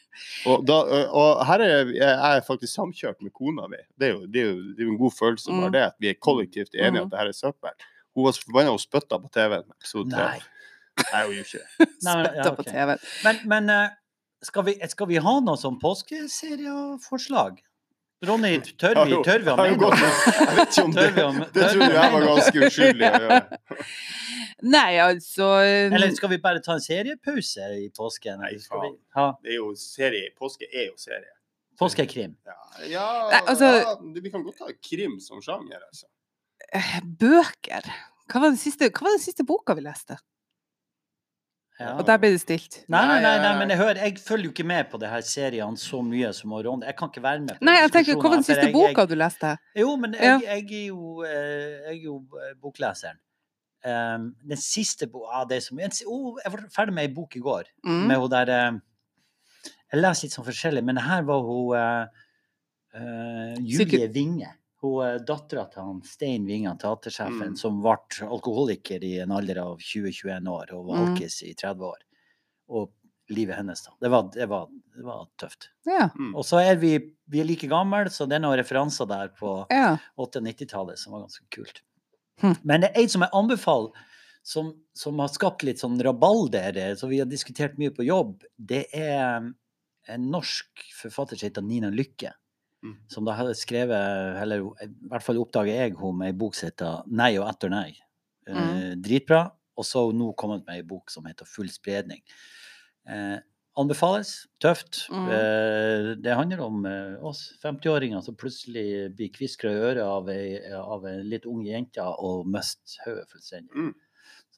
[0.50, 0.76] Og, da,
[1.12, 2.08] og her er jeg
[2.38, 3.78] er faktisk samkjørt med kona mi.
[4.00, 5.72] Det er jo, det er jo, det er jo en god følelse Mm.
[5.74, 7.74] det, at vi er kollektivt enige at det her er søppel.
[8.16, 9.68] Hun var så forbanna og spytta på TV-en.
[10.10, 10.40] Nei.
[11.12, 11.88] Nei, hun gjorde ikke det.
[12.08, 13.06] Spytta på TV-en.
[13.28, 13.90] Men, men eh,
[14.50, 17.60] skal, vi, skal vi ha noe sånn påskeserieforslag?
[18.26, 19.98] Ronny, tør vi, tør vi å mene noe?
[20.02, 20.86] Jeg vet ikke
[21.28, 23.42] om det Det tror jeg var ganske uskyldig å gjøre.
[24.64, 28.40] Nei, altså eh, Eller skal vi bare ta en seriepause i påsken?
[28.42, 29.00] Nei, skal vi faen.
[29.16, 30.32] ha Det er jo serie.
[30.40, 31.34] Påske er jo serie.
[31.78, 32.32] påskekrim?
[32.48, 32.56] Ja,
[32.90, 33.92] ja, Nei, altså- ja
[34.22, 36.06] vi kan godt ha krim som sjanger, altså.
[36.74, 37.86] eh, Bøker.
[38.28, 40.18] Hva var, den siste, hva var den siste boka vi leste?
[41.80, 41.92] Ja.
[42.00, 42.80] Og der ble det stilt.
[42.90, 45.22] Nei, nei, nei, nei, men jeg, hører, jeg følger jo ikke med på det her
[45.22, 46.88] seriene så mye som Ronde.
[46.90, 49.04] Jeg kan ikke være med på Nei, jeg tenker, hva var den siste jeg- boka
[49.06, 49.52] jeg- du leste?
[49.78, 53.20] Jo, men jeg, jeg, er jo, eh, jeg er jo eh, bokleseren.
[53.86, 55.52] Um, den siste boka ah.
[56.10, 57.68] Oh, Jeg var ferdig med ei bok i går.
[57.86, 58.08] Mm.
[58.10, 58.80] Med hun der uh,
[59.94, 62.08] Jeg leser litt sånn forskjellig, men her var hun uh,
[62.98, 64.50] uh, Julie Winge.
[64.82, 67.58] Hun er dattera til han Stein Winge, teatersjefen, Mm.
[67.58, 67.96] som ble
[68.28, 71.18] alkoholiker i en alder av 20-21 år og var Mm.
[71.24, 72.04] i 30 år.
[72.70, 72.92] Og
[73.30, 73.92] livet hennes, da.
[74.00, 75.70] Det var, det var, det var tøft.
[75.86, 76.10] Ja.
[76.16, 76.36] Mm.
[76.36, 76.94] Og så er vi,
[77.28, 79.98] vi er like gamle, så det er noen referanser der på ja.
[80.18, 81.82] 80-90-tallet som var ganske kult.
[82.42, 82.56] Hm.
[82.64, 84.04] Men det er en som jeg anbefaler,
[84.48, 88.44] som, som har skapt litt sånn rabalder, eh, som vi har diskutert mye på jobb.
[88.58, 89.50] Det er um,
[90.08, 92.32] en norsk forfatter som heter Nina Lykke.
[92.86, 92.94] Mm.
[93.12, 96.70] Som da hadde skrevet, eller i hvert fall oppdager jeg henne med ei bok som
[96.70, 97.98] heter 'Nei og etter nei'.
[98.48, 99.02] Eh, Mm.
[99.02, 99.52] dritbra.
[99.78, 102.22] Og så har hun nå kommet med ei bok som heter 'Full spredning'.
[103.10, 103.40] Eh,
[103.78, 104.32] anbefales.
[104.64, 105.04] Tøft.
[105.14, 105.28] Mm.
[105.30, 110.58] Eh, det handler om eh, oss 50-åringer som plutselig blir kviskra i øret av ei,
[110.74, 113.74] av ei litt ung jente og mister hodet fullstendig.
[113.78, 113.94] Mm.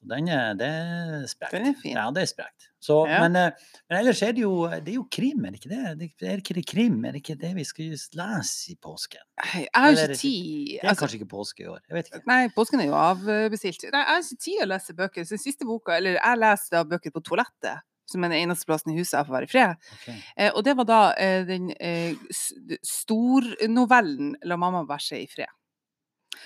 [0.00, 1.52] Så den er, det er sprekt.
[1.52, 1.92] Den er fin.
[1.98, 2.70] Ja, det er sprekt.
[2.80, 3.18] Så, Ja.
[3.20, 3.50] men, eh,
[3.90, 5.98] men ellers er det jo, det er jo krim, er det ikke det?
[6.00, 7.04] Det- Er ikke det krim?
[7.04, 9.20] Er det ikke det vi skal lese i påsken?
[9.52, 10.80] Jeg har ikke tid.
[10.80, 11.80] Det er Altså, kanskje ikke påske i år.
[11.90, 12.22] Jeg vet ikke.
[12.26, 13.84] nei, påsken er jo avbestilt.
[13.92, 15.22] Nei, jeg har ikke tid å lese bøker.
[15.28, 18.92] Så siste boka, eller jeg leser da bøker på toalettet, som er den eneste plassen
[18.92, 19.88] i huset jeg får være i fred.
[20.00, 20.18] Okay.
[20.36, 22.14] Eh, og det var da eh, den eh,
[22.82, 25.56] stornovellen 'La mamma bæsje i fred'.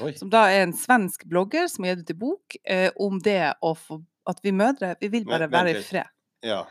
[0.00, 0.12] Oi.
[0.18, 3.54] Som da er en svensk blogger som har gitt ut en bok eh, om det
[3.62, 6.06] få At vi mødre, vi vil bare være i fred.
[6.42, 6.62] Ja.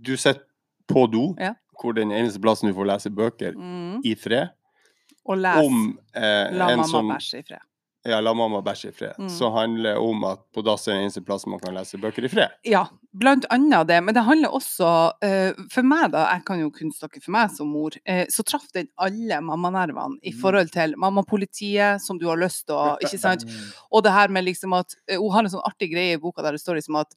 [0.00, 0.40] Du sitter
[0.88, 1.52] på do, Ja.
[1.80, 4.00] hvor den eneste plassen du får lese bøker Mm.
[4.04, 4.48] i fred,
[5.26, 7.66] Og les om eh, 'La mamma som bæsje i fred'.
[8.04, 9.14] Ja, La mamma bæsje i fred.
[9.18, 9.28] Mm.
[9.32, 12.26] Så handler det om at på dass er den eneste plassen man kan lese bøker
[12.26, 12.52] i fred.
[12.68, 12.82] Ja,
[13.16, 13.96] blant annet det.
[14.04, 14.88] Men det handler også
[15.24, 18.44] uh, For meg, da, jeg kan jo kun snakke for meg som mor, uh, så
[18.44, 20.40] traff den alle mammanervene i Mm.
[20.42, 23.44] forhold til mammapolitiet, som du har lyst til å Ikke sant?
[23.54, 23.72] Mm.
[23.92, 26.42] Og det her med liksom at uh, Hun har en sånn artig greie i boka
[26.44, 27.14] der det står liksom at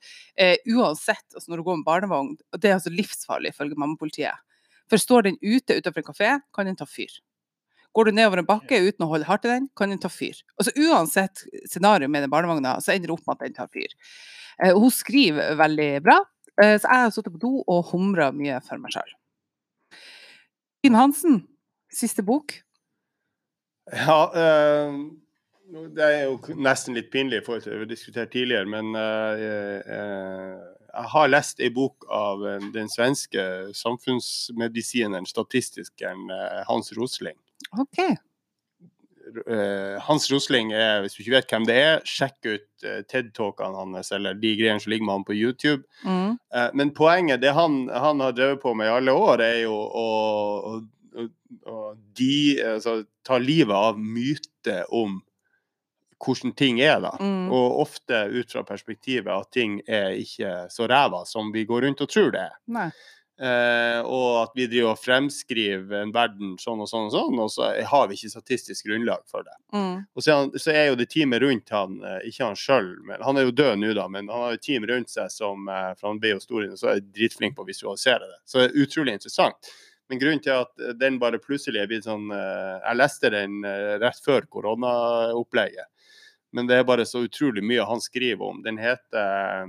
[0.68, 4.40] uansett, altså når du går med barnevogn, og det er altså livsfarlig ifølge mammapolitiet.
[4.88, 7.12] For står den ute utenfor en kafé, kan den ta fyr.
[7.98, 10.38] Går du nedover en bakke uten å holde hardt i den, kan den ta fyr.
[10.60, 13.96] Altså Uansett scenario med den barnevogna, så ender det opp med at den tar fyr.
[14.62, 16.20] Eh, hun skriver veldig bra,
[16.62, 19.18] eh, så jeg har sittet på do og humra mye for meg sjøl.
[20.86, 21.42] Kim Hansen,
[21.92, 22.54] siste bok.
[23.94, 24.94] Ja, eh,
[25.96, 28.94] det er jo nesten litt pinlig i forhold til det vi har diskutert tidligere, men
[29.00, 30.54] eh, eh,
[30.94, 32.42] jeg har lest ei bok av
[32.74, 33.42] den svenske
[33.78, 36.32] samfunnsmedisineren, statistikeren
[36.66, 37.38] Hans Rosling.
[37.78, 38.00] OK.
[39.48, 43.76] Eh, Hans Rosling er, hvis du ikke vet hvem det er, sjekk ut eh, TED-talkene
[43.76, 45.84] hans eller de greiene som ligger med han på YouTube.
[46.06, 46.38] Mm.
[46.56, 49.76] Eh, men poenget, det han, han har drevet på med i alle år, er jo
[49.76, 50.08] å,
[50.72, 50.76] å,
[51.18, 51.28] å,
[51.74, 51.80] å
[52.18, 52.38] de,
[52.76, 55.20] altså, ta livet av myter om
[56.24, 57.14] hvordan ting er, da.
[57.22, 57.52] Mm.
[57.54, 62.02] Og ofte ut fra perspektivet at ting er ikke så ræva som vi går rundt
[62.02, 62.58] og tror det er.
[62.74, 62.90] Nei.
[63.38, 67.52] Eh, og at vi driver og fremskriver en verden sånn og sånn og sånn, og
[67.54, 69.54] så har vi ikke statistisk grunnlag for det.
[69.78, 70.00] Mm.
[70.18, 72.90] Og så er, han, så er jo det teamet rundt han, eh, ikke han sjøl,
[73.06, 75.70] men han er jo død nå, da, men han har jo team rundt seg som
[75.70, 78.42] eh, For han ble jo stor så er dritflink på å visualisere det.
[78.50, 79.72] Så det er utrolig interessant.
[80.10, 83.60] Men grunnen til at den bare plutselig er blitt sånn eh, Jeg leste den
[84.02, 85.92] rett før koronaopplegget,
[86.58, 88.66] men det er bare så utrolig mye han skriver om.
[88.66, 89.68] Den heter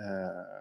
[0.00, 0.54] eh,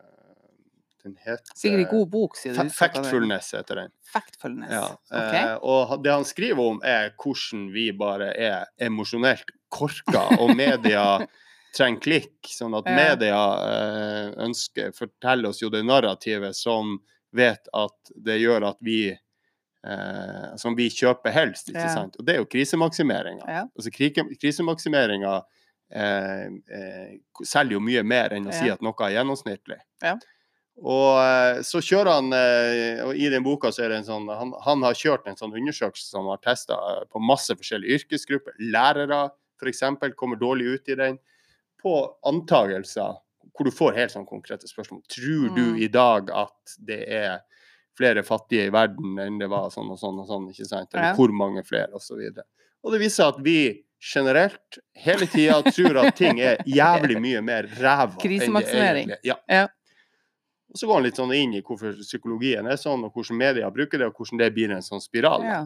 [1.03, 2.69] Den heter Sikkert en god bok, sier du.
[2.71, 3.91] Factfulness heter den.
[4.13, 4.71] Factfulness.
[4.71, 5.33] Ja, OK.
[5.39, 11.03] eh, og det han skriver om, er hvordan vi bare er emosjonelt korka, og media
[11.75, 12.37] trenger klikk.
[12.47, 16.99] Sånn at media eh, ønsker forteller oss jo det narrativet som
[17.33, 21.93] vet at det gjør at vi eh, Som vi kjøper helst, ikke Ja.
[21.97, 22.15] sant.
[22.19, 23.43] Og det er jo krisemaksimeringa.
[23.49, 23.63] Ja.
[23.75, 23.91] Altså
[24.39, 25.33] krisemaksimeringa
[25.91, 26.45] eh,
[26.77, 27.09] eh,
[27.43, 29.81] selger jo mye mer enn å si at noe er gjennomsnittlig.
[30.03, 30.15] Ja.
[30.81, 34.25] Og eh, så kjører han eh, og I den boka så er det en sånn
[34.33, 36.77] Han, han har kjørt en sånn undersøkelse som har testa
[37.13, 38.57] på masse forskjellige yrkesgrupper.
[38.73, 39.27] Lærere
[39.61, 39.83] f.eks.
[40.17, 41.19] kommer dårlig ut i den.
[41.81, 43.19] På antagelser
[43.53, 45.03] hvor du får helt sånn konkrete spørsmål.
[45.11, 45.81] Tror du Mm.
[45.83, 47.41] i dag at det er
[47.97, 50.89] flere fattige i verden enn det var sånn og sånn og sånn, ikke sant?
[50.95, 52.17] Eller hvor mange flere, osv.
[52.17, 52.43] Og, så
[52.83, 57.69] og det viser at vi generelt hele tida tror at ting er jævlig mye mer
[57.79, 58.17] ræva
[58.47, 59.21] enn det egentlig er.
[59.23, 59.35] Ja.
[60.73, 63.67] Og så går han litt sånn inn i hvorfor psykologien er sånn, og hvordan media
[63.71, 65.43] bruker det, og hvordan det blir en sånn spiral.
[65.45, 65.59] Ja.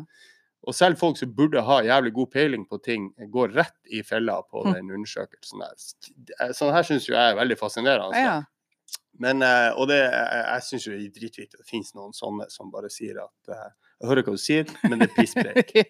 [0.68, 4.42] Og selv folk som burde ha jævlig god peiling på ting, går rett i fella
[4.44, 4.74] på Hm.
[4.74, 6.52] den undersøkelsen der.
[6.54, 8.20] Sånn her syns jo jeg er veldig fascinerende.
[8.20, 8.38] ja.
[9.20, 12.12] Men, eh, og det, jeg, jeg syns jo det er dritviktig at det finnes noen
[12.14, 15.72] sånne som bare sier at eh, Jeg hører hva du sier, men det er pisspreik.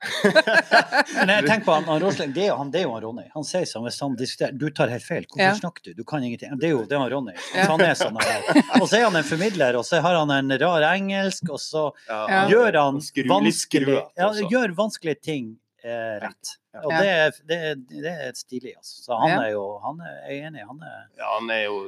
[1.20, 3.02] Men jeg tenker på han, han Rosling, det er, jo han, det er jo han
[3.04, 3.24] Ronny.
[3.34, 5.26] Han sier sånn hvis han diskuterer Du tar helt feil.
[5.26, 5.54] Hvorfor Ja.
[5.58, 5.94] snakker du?
[5.98, 6.54] Du kan ingenting.
[6.60, 7.34] Det er jo det er han Ronny.
[7.56, 7.66] Ja.
[7.72, 8.60] Han er sånn her.
[8.80, 11.88] Og så er han en formidler, og så har han en rar engelsk, og så
[12.08, 12.46] Ja.
[12.52, 15.50] gjør han skru- vanskelig, ja, gjør vanskelige ting
[15.84, 16.50] eh, rett.
[16.84, 18.96] Og det er, det, er, det er stilig, altså.
[19.04, 20.66] Så han er jo han er, Jeg er enig.
[20.68, 21.78] Han er Ja, han er jo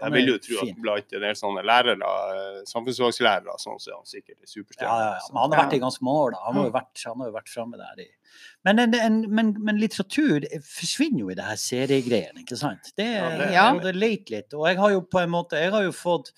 [0.00, 0.70] Han Jeg vil jo tro fin.
[0.76, 1.96] at blant en del sånne lærere,
[2.36, 4.94] eh, samfunnsfagslærere, sånn, så er han sikkert ja, superstjerne.
[5.02, 5.28] ja, ja.
[5.32, 6.40] Men han har vært i ganske mange år, da.
[6.46, 8.08] Han har jo vært, han har jo vært framme der i
[8.64, 12.92] men, en, en, men, men litteratur forsvinner jo i det her seriegreiene, ikke sant?
[12.96, 13.66] Det, Ja, det- Ja.
[13.80, 14.54] det leter litt.
[14.54, 16.30] Og jeg har jo på en måte Jeg har jo fått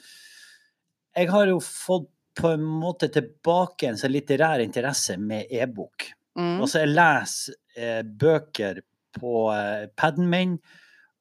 [1.14, 6.06] Jeg har jo fått på en måte tilbake en sånn litterær interesse med e-bok.
[6.38, 6.62] Mm.
[6.64, 8.80] så jeg leser eh, bøker
[9.18, 10.54] på eh, paden min,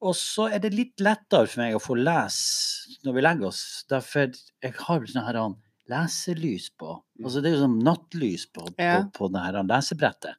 [0.02, 3.60] og så er det litt lettere for meg å få lese når vi legger oss.
[3.92, 5.38] Derfor jeg har sånn her
[5.92, 6.96] leselys på.
[7.22, 9.02] Altså, det er jo sånn nattlys på, Ja.
[9.04, 10.38] på, på det her lesebrettet.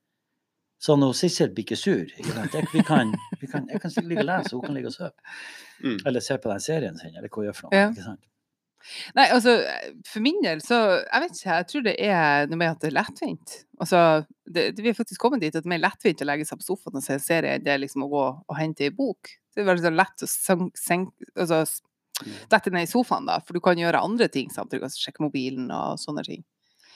[0.84, 2.10] Så når Sissel blir ikke sur?
[2.12, 4.96] Jeg, vi kan, vi kan, jeg kan ligge og lese, og hun kan ligge og
[4.98, 5.14] sove.
[5.80, 6.00] Mm.
[6.10, 7.80] Eller se på den serien sin, eller hva hun gjør for noe.
[7.80, 7.92] Ja.
[7.94, 8.26] ikke sant?
[9.18, 9.56] Nei, altså,
[10.10, 12.90] for min del så Jeg vet ikke, jeg tror det er noe med at det
[12.92, 13.56] er lettvint.
[13.80, 14.02] Altså,
[14.44, 16.60] det, det, vi er faktisk kommet dit at det er mer lettvint å legge seg
[16.60, 18.94] på sofaen og se en serie enn det er liksom å gå og hente ei
[18.96, 19.36] bok.
[19.54, 21.64] Det er veldig så lett å senk, senk, altså,
[22.52, 24.86] dette ned i sofaen, da, for du kan gjøre andre ting samtidig.
[24.88, 26.44] Altså sjekke mobilen og sånne ting.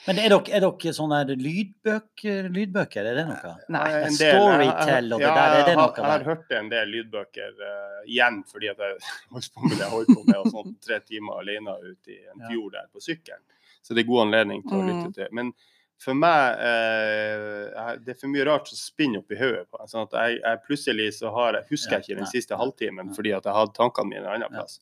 [0.06, 3.04] Men er dere, er dere sånne lydbøker, lydbøker?
[3.10, 3.54] Er det noe?
[3.74, 3.82] Nei.
[4.06, 6.52] En del- Storytell og det ja, der, er det jeg har- noe Jeg har hørt
[6.60, 8.98] en del lydbøker uh, igjen, fordi at jeg
[9.34, 12.20] holdt på med det jeg holdt på med, og sånn tre timer alene ute i
[12.32, 13.42] en fjord der på sykkelen.
[13.82, 14.88] Så det er god anledning til å Mm.
[14.92, 15.28] lytte til.
[15.32, 15.52] Men
[15.98, 19.66] for meg eh, Det er for mye rart som spinner opp i hodet.
[19.70, 22.54] på meg, Sånn at jeg, jeg plutselig så har jeg, husker jeg ikke den siste
[22.56, 24.78] halvtimen fordi at jeg hadde tankene mine en annen plass.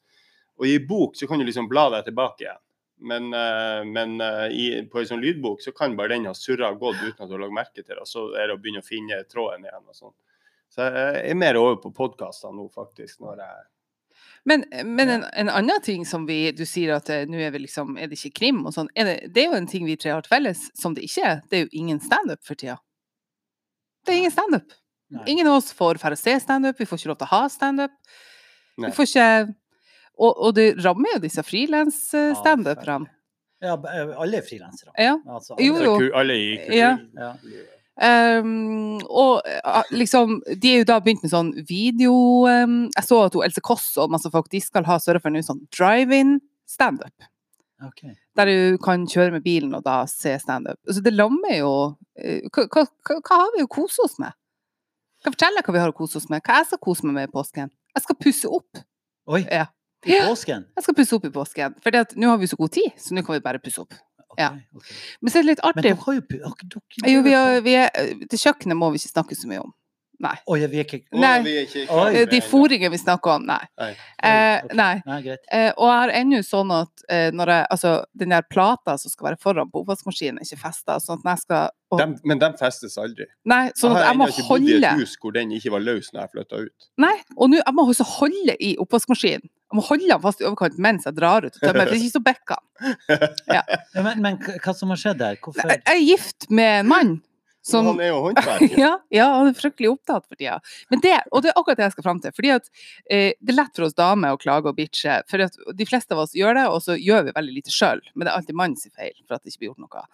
[0.58, 2.60] Og i bok så kan du liksom bla deg tilbake igjen.
[2.98, 6.70] Men, eh, men eh, i, på en sånn lydbok så kan bare den ha surra
[6.72, 8.00] og gått uten at du har lagt merke til det.
[8.00, 10.14] Og så er det å begynne å finne tråden igjen og sånn.
[10.72, 13.20] Så jeg er mer over på podkaster nå, faktisk.
[13.20, 13.66] når jeg
[14.48, 17.60] Men, men en, en annen ting som vi Du sier at eh, nå er vi
[17.64, 18.88] liksom Er det ikke krim og sånn?
[18.94, 21.44] Det, det er jo en ting vi tre har til felles som det ikke er.
[21.50, 22.80] Det er jo ingen standup for tida.
[24.06, 24.72] Det er ingen standup.
[25.26, 26.80] Ingen av oss får dra og se standup.
[26.80, 27.94] Vi får ikke lov til å ha standup.
[28.76, 29.28] Vi får ikke
[30.18, 33.08] og, og det rammer jo disse frilansstanduperne.
[33.64, 34.92] Ja, eh, alle er frilansere.
[35.00, 35.14] Ja.
[35.26, 36.10] Altså, Jo, alle- jo.
[36.14, 36.74] Alle i kultur.
[36.76, 36.90] Ja.
[37.16, 37.32] Ja.
[37.96, 42.12] Um, og eh, liksom, de er jo da begynt med sånn video
[42.44, 45.32] um, Jeg så at hun Else Kåss og masse folk de skal ha sørge for
[45.32, 46.34] nå sånn drive-in
[46.68, 47.14] standup.
[47.86, 48.02] Ok.
[48.36, 50.76] Der du kan kjøre med bilen og da se standup.
[50.84, 51.70] Altså, det lammer jo
[52.20, 54.36] eh, hva, hva, hva hva har vi å kose oss med?
[55.16, 56.44] Jeg kan fortelle deg hva vi har å kose oss med.
[56.44, 57.72] Hva jeg skal kose meg med i påsken.
[57.96, 58.84] Jeg skal pusse opp.
[59.32, 59.64] Oi, Ja.
[60.06, 60.26] I Ja.
[60.30, 60.66] påsken?
[60.76, 61.74] Jeg skal pusse opp i påsken.
[61.82, 63.92] For nå har vi så god tid, så nå kan vi bare pusse opp.
[64.30, 64.50] Okay, Ja.
[64.76, 64.94] okay.
[65.22, 67.90] Men så er det litt Men dere har jo dere Jo, vi har, vi er,
[68.28, 69.72] det kjøkkenet må vi ikke snakke så mye om.
[70.18, 70.32] Nei.
[70.48, 71.42] Oi, vi er ikke Nei.
[71.44, 72.14] vi er ikke Oi.
[72.16, 73.60] Eh, De fôringene vi snakker om, nei.
[73.78, 73.90] Nei.
[74.24, 74.72] Eh, Ok.
[74.74, 75.02] nei.
[75.06, 75.40] Nei, greit.
[75.52, 79.10] Eh, og jeg har ennå sånn at eh, når jeg, altså, den der plata som
[79.10, 80.96] skal være foran på oppvaskmaskinen, er ikke festa.
[81.04, 83.26] Sånn at når jeg skal og, Dem- men de festes aldri.
[83.44, 84.32] Nei, sånn at jeg må holde...
[84.36, 86.30] jeg har ennå ikke bodd i et hus hvor den ikke var løs når jeg
[86.32, 86.88] flytta ut.
[86.98, 89.48] Nei, og nå jeg må også holde i oppvaskmaskinen.
[89.66, 91.98] Jeg må holde han fast i overkant mens jeg drar ut og tømmer, for det
[91.98, 92.58] er ikke så bekka.
[93.50, 93.62] Ja,
[93.98, 95.38] men, men hva som har skjedd der?
[95.42, 95.72] Hvorfor?
[95.72, 97.16] Jeg er gift med en mann
[97.66, 98.76] som Han er jo håndverker.
[98.84, 100.60] ja, ja, han er fryktelig opptatt for tida.
[100.92, 102.34] Men det, og det er akkurat det jeg skal fram til.
[102.36, 102.68] fordi at
[103.10, 105.16] eh, Det er lett for oss damer å klage og bitche.
[105.30, 108.04] For at de fleste av oss gjør det, og så gjør vi veldig lite sjøl.
[108.14, 110.04] Men det er alltid mannens feil for at det ikke blir gjort noe.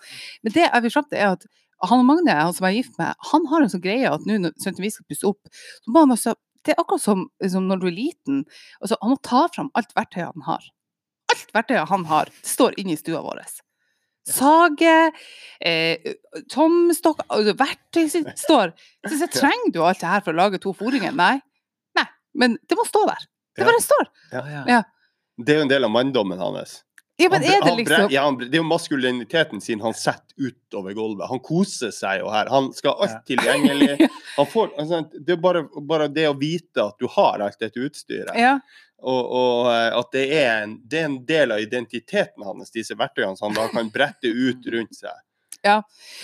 [0.40, 1.44] Men det jeg vil fram til, er at
[1.90, 4.24] han og Magne, han som jeg er gift med, han har en sånn greie at
[4.24, 7.66] nå når vi skal pusse opp, så må han altså Det er akkurat som, som
[7.66, 8.44] når du er liten.
[8.80, 10.70] Altså, han må ta fram alt verktøyet han har.
[11.32, 13.42] Alt verktøyet han har, står inne i stua vår.
[14.30, 14.94] Sage,
[15.66, 16.12] eh,
[16.52, 18.06] tomstokk, altså verktøy
[18.44, 18.74] står.
[19.08, 21.14] Så jeg trenger du alt det her for å lage to foringer?
[21.18, 21.34] Nei.
[21.98, 22.06] Nei.
[22.38, 23.26] Men det må stå der.
[23.58, 24.08] Det bare står.
[24.32, 24.62] Ja, ja.
[24.78, 24.82] Ja.
[25.42, 26.78] Det er jo en del av manndommen hans.
[27.22, 30.34] Ja, men er det han liksom ja, han det er jo maskuliniteten sin han setter
[30.48, 31.28] utover gulvet.
[31.30, 32.50] Han koser seg jo her.
[32.52, 34.08] Han skal ha alt tilgjengelig.
[34.36, 37.82] Han får, altså, det er bare, bare det å vite at du har alt dette
[37.84, 38.54] utstyret, Ja.
[39.02, 42.96] og, og eh, at det er, en, det er en del av identiteten hans, disse
[42.96, 45.12] verktøyene som han da kan brette ut rundt seg.
[45.62, 45.76] Ja.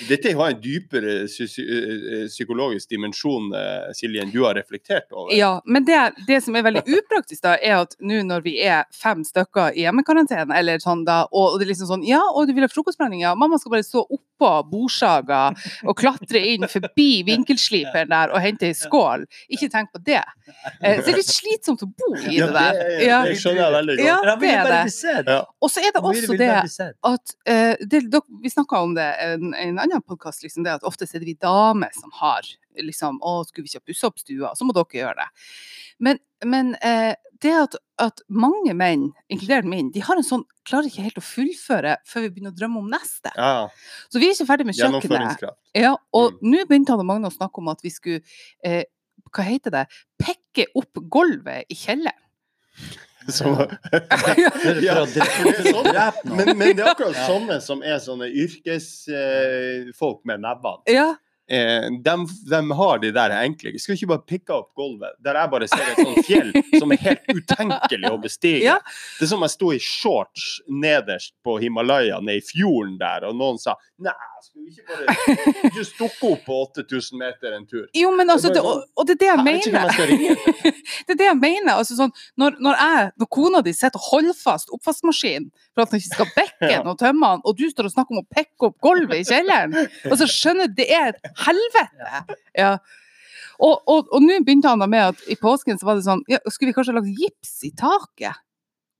[0.08, 3.52] Dette har en dypere psy psy- psykologisk dimensjon,
[3.94, 5.30] Silje, enn du har reflektert over.
[5.36, 8.84] Ja, men det, det som er veldig upraktisk, da, er at nå når vi er
[8.94, 12.48] fem stykker i hjemmekarantene, eller sånn da, og, og det er liksom sånn Ja, og
[12.50, 13.22] du vil ha frokostblanding?
[13.22, 13.36] Ja.
[13.38, 14.02] Mamma skal bare stå
[14.38, 15.40] oppå bordsaga
[15.84, 19.26] og klatre inn forbi vinkelsliperen der og hente ei skål.
[19.50, 20.22] Ikke tenk på det.
[20.80, 22.80] Eh, så det er litt slitsomt å bo i det der.
[23.02, 23.22] Ja.
[23.26, 24.06] det skjønner jeg veldig godt.
[24.06, 25.38] Ja, det er det.
[25.60, 28.04] Og så er det også det at eh, det,
[28.42, 31.28] Vi snakka om det i en, en annen podkast, liksom det at ofte er det
[31.28, 32.46] vi damer som har
[32.78, 34.52] liksom Å, skulle vi ikke pusse opp stua?
[34.54, 35.28] Så må dere gjøre det.
[35.98, 40.90] Men, men eh, det at, at mange menn, inkludert min, de har en sånn Klarer
[40.90, 43.30] ikke helt å fullføre før vi begynner å drømme om neste.
[43.32, 43.68] Ja,
[44.12, 45.46] Så vi er ikke ferdig med kjøkkenet.
[45.78, 46.50] Ja, og Mm.
[46.52, 48.20] nå begynte han og Magne å snakke om at vi skulle
[48.62, 48.82] eh,
[49.32, 49.86] Hva heter det?
[50.20, 52.20] Pekke opp gulvet i kjelleren.
[53.28, 55.08] Så, For, Ja, er
[55.72, 56.36] sånn.
[56.36, 60.84] men, men det er akkurat sånne som er sånne yrkesfolk med nebbene.
[60.88, 61.10] Ja,
[61.50, 62.14] Eh, de,
[62.50, 63.72] de har de der enkle.
[63.72, 65.16] Vi skal ikke bare pikke opp gulvet.
[65.24, 68.60] Der jeg bare ser et sånt fjell som er helt utenkelig å bestige.
[68.66, 68.76] Ja.
[69.16, 73.38] Det er som jeg sto i shorts nederst på Himalaya, nede i fjorden der, og
[73.38, 74.12] noen sa nei,
[74.68, 77.86] ikke bare just dukke opp på 8000 meter en tur?
[77.96, 79.92] Jo, men altså, det, og, og det er det jeg Jeg mener.
[81.08, 81.72] Det er det jeg mener.
[81.74, 85.92] Altså, sånn, når, når, jeg, når kona di sitter og holder fast oppvaskmaskinen for at
[85.92, 88.28] den ikke skal bekke den og tømme den, og du står og snakker om å
[88.34, 89.76] pekke opp gulvet i kjelleren,
[90.08, 92.24] og så skjønner du det er et helvete.
[92.58, 92.72] Ja.
[93.58, 96.70] Og, nå begynte han da med at i påsken så var det sånn ja, Skulle
[96.70, 98.38] vi kanskje lagt gips i taket?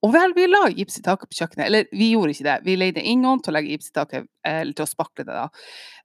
[0.07, 1.65] Og vel, vi la gips i taket på kjøkkenet.
[1.67, 2.57] Eller vi gjorde ikke det.
[2.67, 5.25] Vi leide inn noen til å legge gips i taket, eh, eller til å spakle
[5.25, 5.35] det.
[5.35, 5.49] da.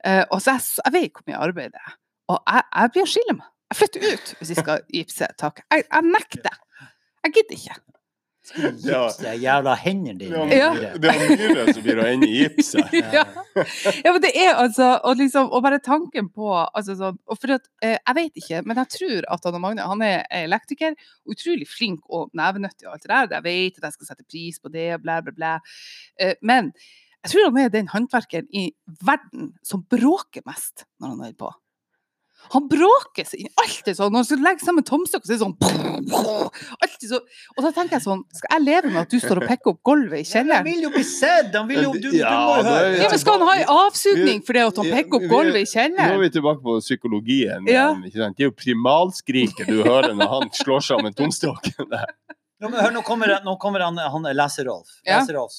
[0.03, 1.97] Eh, og så jeg, jeg vet hvor mye arbeid det er.
[2.33, 3.49] Og jeg, jeg blir å skille meg.
[3.73, 5.65] Jeg flytter ut hvis jeg skal gipse taket.
[5.73, 6.59] Jeg, jeg nekter.
[7.23, 7.77] Jeg gidder ikke.
[8.51, 10.43] Gips de jævla hendene dine.
[10.51, 10.71] Ja.
[10.99, 12.91] Det er myre som blir å ende i gipset.
[13.13, 13.23] Ja.
[14.01, 17.53] ja, men det er altså Og liksom, og bare tanken på altså sånn, og for
[17.53, 20.97] at, eh, Jeg vet ikke, men jeg tror at han og Magne han er elektriker.
[21.29, 23.31] Utrolig flink og nevenyttig og alt det der.
[23.37, 25.55] Jeg vet at jeg skal sette pris på det, bla, bla, bla.
[26.19, 26.73] Eh, men
[27.23, 28.69] jeg tror han er den håndverkeren i
[29.07, 31.53] verden som bråker mest når han holder på.
[32.51, 33.49] Han bråker seg inn.
[33.63, 34.11] Alltid sånn.
[34.11, 35.55] Når han skal legge sammen tomstykker, så er det sånn
[36.83, 37.19] Alltid så
[37.57, 39.79] Og da tenker jeg sånn Skal jeg leve med at du står og pekker opp
[39.87, 40.67] gulvet i Han kjelleren?
[40.67, 41.49] vil jo bli sett!
[41.55, 42.91] Han vil jo, du, du må jo høre.
[42.99, 45.69] Ja, men Skal han ha en avsugning fordi at han peker pekker opp gulvet i
[45.71, 46.11] kjelleren?
[46.13, 47.87] Nå er vi tilbake på psykologien Ja.
[47.89, 48.03] igjen.
[48.11, 48.37] Ikke sant?
[48.37, 52.11] Det er jo primalskriket du hører når han slår sammen tomstokken der.
[52.63, 54.99] Nå, men hør, nå kommer, nå kommer han, han Leser-Rolf.
[55.07, 55.57] Leser-Rolf,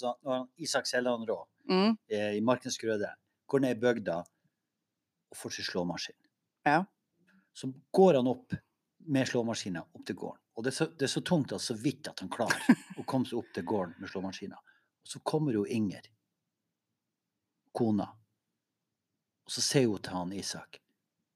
[0.64, 1.94] Isak Selland Rå Mm.
[2.12, 3.08] eh, i Markens Grøde
[3.48, 6.16] går ned i bygda og får seg slåmaskin.
[6.64, 6.84] Ja.
[7.54, 8.54] Så går han opp
[9.04, 10.40] med slåmaskina opp til gården.
[10.54, 13.04] Og det er, så, det er så tungt at så vidt at han klarer å
[13.06, 14.58] komme seg opp til gården med slåmaskina.
[15.04, 16.06] Og så kommer jo Inger,
[17.74, 18.06] kona,
[19.44, 20.80] og så sier hun til han Isak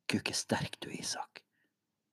[0.08, 1.42] Gud, ikke sterk du Isak.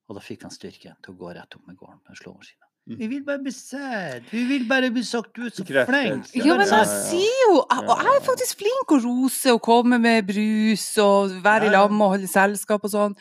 [0.10, 2.65] Og da fikk han styrken til å gå rett opp med gården med slåmaskina.
[2.86, 2.98] Mm.
[3.00, 4.26] Vi vil bare bli sett.
[4.30, 5.90] Vi vil bare bli sagt du er så Bekreftet.
[5.90, 6.46] flink.
[6.46, 6.84] Ja, men ja.
[6.86, 11.66] sier jo Og jeg er faktisk flink å rose og komme med brus og være
[11.66, 11.80] i Ja, ja.
[11.80, 13.16] lag med og holde selskap og sånn,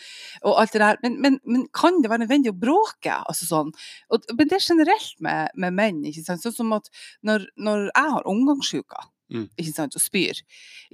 [0.45, 1.01] og alt det der.
[1.07, 3.17] Men, men, men kan det være nødvendig å bråke?
[3.25, 3.73] Altså sånn.
[4.13, 6.05] Og, men det er generelt med, med menn.
[6.13, 6.45] ikke sant?
[6.45, 6.93] Sånn som at
[7.25, 9.49] når, når jeg har omgangssjuka Mm.
[9.59, 10.39] ikke sant, og spyr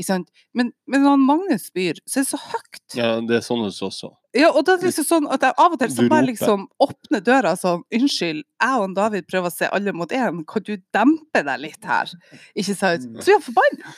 [0.00, 0.30] ikke sant?
[0.56, 2.96] Men, men når han Magnus spyr, så er det så høyt.
[2.96, 4.14] Ja, det er sånn hos oss også.
[4.36, 6.68] Ja, og da er det liksom sånn at jeg av og til så bare liksom
[6.86, 10.76] åpner døra sånn Unnskyld, jeg og David prøver å se alle mot én, kan du
[10.94, 12.12] dempe deg litt her?
[12.54, 13.08] Ikke sant?
[13.10, 13.18] Mm.
[13.20, 13.94] Så blir han forbanna.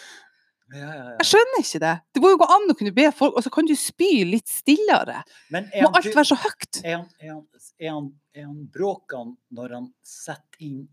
[0.72, 1.16] Ja, ja, ja.
[1.20, 1.92] Jeg skjønner ikke det.
[2.16, 4.48] Det må jo gå an å kunne be folk, og så kan du spy litt
[4.48, 5.18] stillere.
[5.52, 6.80] Men er Må alt være så høyt?
[6.80, 7.44] er han, er han,
[7.76, 10.86] er han, er han bråkan når han setter inn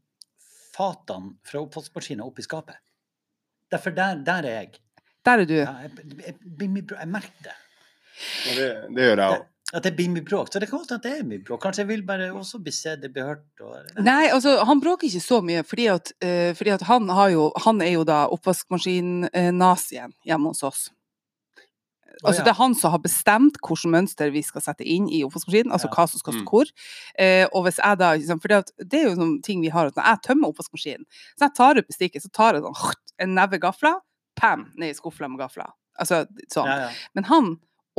[0.76, 2.76] fatene fra oppvaskmaskinen opp i skapet?
[3.72, 4.80] Derfor der, der er jeg.
[5.26, 5.54] Der er du.
[5.54, 5.92] Ja, jeg,
[6.26, 7.56] jeg, jeg, jeg merker det.
[8.48, 9.48] Ja, det, det gjør jeg òg.
[9.70, 10.48] At det blir mye bråk.
[10.50, 11.62] Så det kan godt hende at det er mye bråk.
[11.62, 13.46] Kanskje jeg vil bare også bli sett, bli hørt.
[13.62, 17.30] Og, Nei, altså, han bråker ikke så mye, fordi at, uh, fordi at han, har
[17.36, 20.88] jo, han er jo da oppvaskmaskin-nazien hjemme hos oss.
[22.24, 22.44] Altså.
[22.44, 25.88] Det er han som har bestemt hvilket mønster vi skal sette inn i oppvaskmaskinen, altså
[25.94, 26.50] hva som skal stå Mm.
[26.52, 26.72] hvor.
[27.18, 29.88] Eh, og hvis jeg da, liksom, fordi at det er jo noen ting vi har,
[29.88, 31.06] at når jeg tømmer oppvaskmaskinen,
[31.38, 34.00] så jeg tar opp bestikket, så tar jeg sånn, en neve gafler,
[34.36, 35.72] pam, ned i skuffa med gafler.
[36.00, 36.68] Altså, sånn.
[36.68, 36.92] Ja, ja.
[37.16, 37.50] Men han,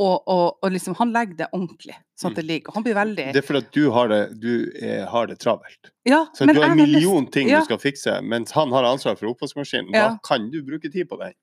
[0.01, 2.73] og, og, og liksom, han legger det ordentlig, sånn at det ligger.
[2.73, 5.91] Han blir veldig Det er fordi at du har det, du er, har det travelt.
[6.05, 7.59] Ja, Så men du har en million ting ja.
[7.59, 9.91] du skal fikse, mens han har ansvar for oppvaskmaskinen.
[9.93, 11.35] Da kan du bruke tid på det.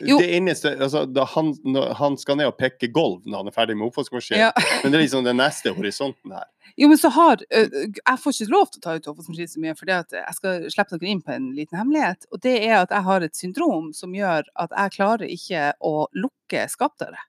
[0.00, 1.52] Det eneste, altså, han,
[1.98, 4.46] han skal ned og pekke gulv når han er ferdig med oppvaskmaskinen.
[4.46, 4.52] Ja.
[4.82, 6.46] Men det er liksom den neste horisonten her.
[6.80, 9.74] Jo, men så har Jeg får ikke lov til å ta ut oppvaskmaskinen så mye,
[9.76, 12.24] for jeg skal slippe dere inn på en liten hemmelighet.
[12.32, 15.94] Og det er at jeg har et syndrom som gjør at jeg klarer ikke å
[16.16, 17.20] lukke skapdøra.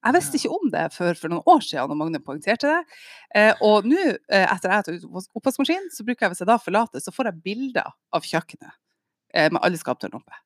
[0.00, 3.00] Jeg visste ikke om det før for noen år siden, når Magne poengterte det.
[3.36, 4.00] Eh, og nå,
[4.32, 7.12] eh, etter jeg har tatt ut oppvas- så bruker jeg, hvis jeg da forlater, så
[7.12, 8.72] får jeg bilder av kjøkkenet
[9.34, 10.40] eh, med alle skapdørene oppe.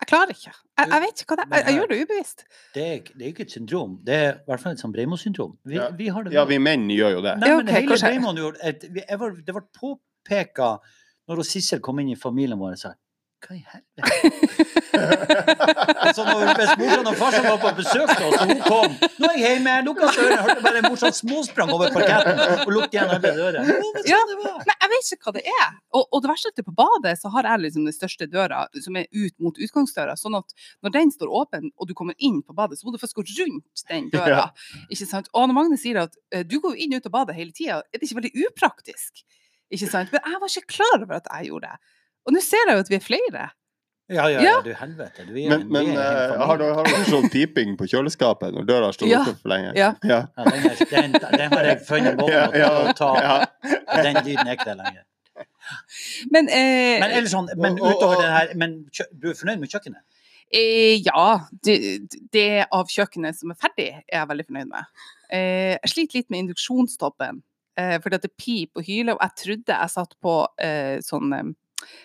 [0.00, 0.52] Jeg klarer ikke.
[0.78, 1.56] Jeg, jeg vet ikke hva det er.
[1.56, 2.44] Jeg, jeg gjør det ubevisst.
[2.74, 3.94] Det er, det er ikke et syndrom.
[4.04, 5.54] Det er i hvert fall et sånn Breimo-syndrom.
[5.64, 5.88] Vi, Ja.
[5.90, 7.38] vi har det Ja, vi menn gjør jo det.
[7.40, 10.70] Nei, Ja, men ok, hele kanskje- gjorde et, vi, jeg var, Det ble påpeka
[11.28, 12.92] når Sissel kom inn i familien vår og sa
[13.44, 14.00] Hva i helvete?
[16.06, 19.36] altså, når bestemorsan og farsan var på besøk til oss, og hun kom Nå er
[19.36, 23.58] jeg hjemme, lukka døra, hørte bare morsan småsprang over parketten og lukket igjen alle dører.
[24.08, 24.20] Ja.
[24.32, 25.76] Nei, jeg vet ikke hva det er.
[25.92, 28.62] Og, og det verste er at på badet så har jeg liksom den største døra,
[28.86, 30.16] som er ut mot utgangsdøra.
[30.20, 30.56] Sånn at
[30.86, 33.26] når den står åpen, og du kommer inn på badet, så må du først gå
[33.28, 34.48] rundt den døra.
[34.88, 35.28] Ikke sant?
[35.36, 37.82] Og når Magne sier at eh, du går inn og ut av badet hele tida,
[37.84, 39.26] er det ikke veldig upraktisk?
[39.74, 40.12] Ikke sant?
[40.14, 41.94] Men jeg var ikke klar over at jeg gjorde det.
[42.26, 43.46] Og nå ser jeg jo at vi er flere.
[44.08, 44.60] Ja, ja, Ja.
[44.62, 45.24] du helvete.
[45.26, 46.46] Du er, Men, men er familie.
[46.46, 49.20] har du har du sånn piping på kjøleskapet når døra står Ja.
[49.22, 49.72] oppe for lenge?
[49.74, 49.94] Ja.
[50.04, 50.20] Ja.
[50.36, 53.10] Ja, den, er, den, den har jeg funnet å Ja, å ta.
[53.18, 53.46] ja.
[54.02, 55.02] Den lyden er ikke der lenger.
[56.30, 58.76] Men, eh, Men, sånn, men Og- og- utover og- det her Men
[59.18, 60.02] du er fornøyd med kjøkkenet?
[60.54, 64.84] eh, ja, det, det av kjøkkenet som er ferdig, er jeg veldig fornøyd med.
[65.32, 67.42] Eh, jeg sliter litt med induksjonstoppen.
[67.76, 71.34] Eh, fordi at det piper og hyler, og jeg trodde jeg satt på eh, sånn
[71.34, 71.52] eh,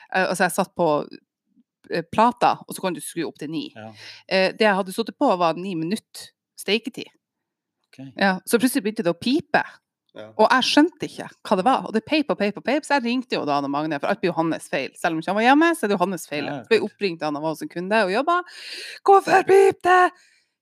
[0.10, 0.88] Altså, jeg satt på
[1.92, 3.68] eh, plata, og så kan du skru opp til ni.
[3.76, 3.92] Ja.
[4.28, 7.10] Eh, det jeg hadde sittet på, var ni minutter steiketid.
[7.92, 8.12] Okay.
[8.16, 9.64] Ja, så plutselig begynte det å pipe.
[10.12, 10.28] Ja.
[10.36, 11.86] Og jeg skjønte ikke hva det var.
[11.88, 14.12] Og det peip og peip og peip, så jeg ringte jo da han Magne, for
[14.12, 14.92] alt blir jo hans feil.
[15.00, 16.44] Selv om ikke han var hjemme, så er det jo hans feil.
[16.48, 18.42] Ja, Jeg ble oppringt da han var hos en kunde og jobba.
[19.08, 20.02] Hvorfor pip det?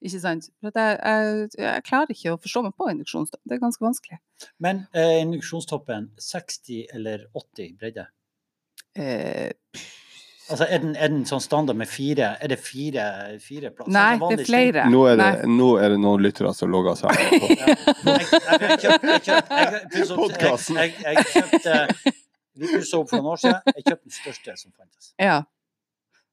[0.05, 0.47] Ikke sant?
[0.63, 3.41] For jeg, jeg, jeg klarer ikke å forstå meg på induksjonstopp.
[3.43, 4.19] Det er ganske vanskelig.
[4.63, 8.05] Men eh, induksjonstoppen 60 eller 80 bredde?
[8.99, 9.51] Eh,
[10.49, 13.03] Altså, er den, er den sånn standard med fire Er det fire,
[13.43, 13.91] fire plasser?
[13.93, 14.85] nei, det er flere.
[14.89, 17.49] Nå, er det, nå er det noen lyttere som logger seg på.
[20.17, 20.79] Podkasten!
[20.81, 21.75] Jeg kjøpte
[22.59, 23.61] Vi pussa opp for noen år siden.
[23.75, 25.13] Jeg kjøpte den største som fantes.
[25.21, 25.37] Ja.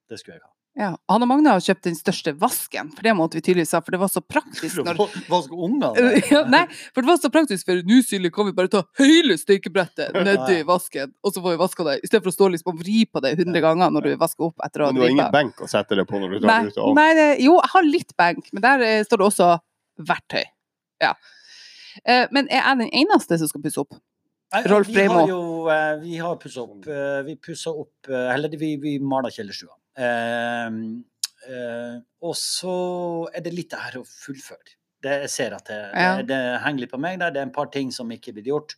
[0.09, 0.56] Det skulle jeg ha.
[0.77, 0.91] Ja.
[1.09, 3.95] Han og Magne har kjøpt den største vasken, for det måtte vi tydeligvis ha, for
[3.97, 4.77] det var så praktisk.
[4.85, 4.99] Når
[5.33, 5.91] vaske ungene?
[6.35, 6.63] ja, nei,
[6.93, 10.59] for det var så praktisk, for nå Silje kan vi bare ta hele steikebrettet nedi
[10.69, 13.05] vasken, og så får vi vaska det, i stedet for å stå liksom og vri
[13.09, 15.33] på det hundre ganger når du vasker opp etter å ha Men du har ingen
[15.39, 17.73] benk å sette det på når du Nei, drar ut av nei det, jo, jeg
[17.77, 19.49] har litt benk, men der eh, står det også
[20.13, 20.45] verktøy.
[21.03, 21.15] Ja.
[22.05, 23.97] Eh, men er jeg den eneste som skal pusse opp?
[24.71, 25.41] Rolf Vi har jo
[25.73, 26.85] eh, vi har pussa opp.
[26.87, 29.73] eh, Vi pussa opp eh, Eller vi, vi maler kjellerstua.
[29.97, 30.67] Eh,
[31.49, 32.77] eh, og så
[33.35, 34.75] er det litt det her å fullføre.
[35.03, 36.17] Det, jeg ser at det, Ja.
[36.19, 37.31] det, det henger litt på meg der.
[37.31, 38.75] Det er en par ting som ikke blitt gjort.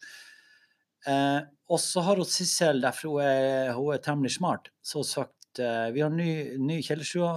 [1.07, 1.41] Eh,
[1.71, 5.91] og så har hun Sissel, derfor hun er, hun er temmelig smart, så sagt eh,
[5.95, 7.31] vi har ny, ny kjellerstue,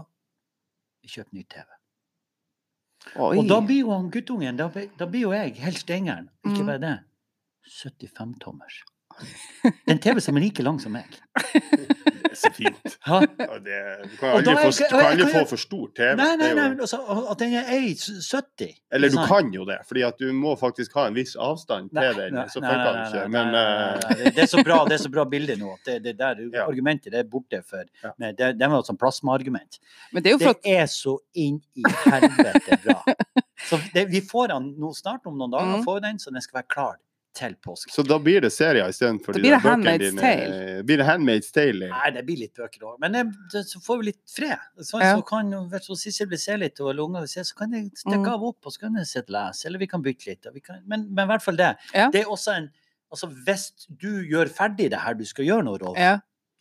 [1.04, 1.68] vi kjøper ny TV.
[3.18, 3.38] Oi.
[3.40, 6.28] Og da blir jo han guttungen, da, blir- da blir jo jeg helt stengeren.
[6.46, 6.68] Ikke Mm.
[6.68, 6.98] bare det.
[7.72, 8.82] 75-tommers.
[9.22, 11.06] Det er en TV som er like lang som meg.
[12.42, 12.78] Så fint.
[12.84, 16.16] Det, du kan aldri, få, du kan aldri jeg- få for stor TV.
[16.18, 17.00] Nei, nei, nei, jo- altså,
[17.32, 18.72] at den er 1,70.
[18.92, 22.08] Eller du kan jo det, fordi at du må faktisk ha en viss avstand Nei,
[22.08, 22.40] til den.
[22.50, 23.26] Så funker den ikke.
[23.36, 25.74] Men nei, nei, eh, nei, det- er så bra, det er så bra bilde nå.
[25.74, 26.66] at Det, det der Ja.
[26.68, 28.12] argumentet det er borte for Ja.
[28.18, 29.80] men det, det var et sånt plasmaargument.
[30.14, 30.64] Men det er jo flott.
[30.64, 33.04] Det er så inn i helvete bra.
[33.62, 35.84] Så det, vi får den nå snart, om noen dager, Mm.
[35.86, 36.96] får vi den, så den skal være klar
[37.34, 37.92] til påske.
[37.96, 40.22] Så da blir det serier istedenfor Da de blir det bøkene Handmaid's dine.
[40.22, 40.84] Tale.
[40.84, 41.88] Blir det Handmaid's Tale?
[41.94, 42.98] Nei, det blir litt bøker òg.
[43.00, 43.24] Men det,
[43.54, 44.58] det, så får vi litt fred.
[44.84, 45.16] Så, Ja.
[45.16, 48.20] så kan hvis Sissel vil se litt, og eller vil se, så kan jeg stikke
[48.26, 48.34] Mm.
[48.34, 49.66] av opp, og så kan jeg sitte og lese.
[49.68, 50.46] Eller vi kan bytte litt.
[50.46, 51.76] Og vi kan, men, men i hvert fall det.
[51.94, 52.10] Ja.
[52.12, 52.70] Det er også en
[53.12, 56.14] Altså, hvis du gjør ferdig det her du skal gjøre nå, Rolf, Ja,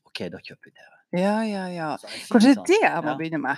[0.06, 1.20] OK, da kjøper vi det.
[1.22, 1.66] ja, ja.
[1.70, 1.96] ja.
[2.26, 2.66] Kanskje det er sånn.
[2.66, 3.14] det jeg må Ja.
[3.20, 3.56] begynne med.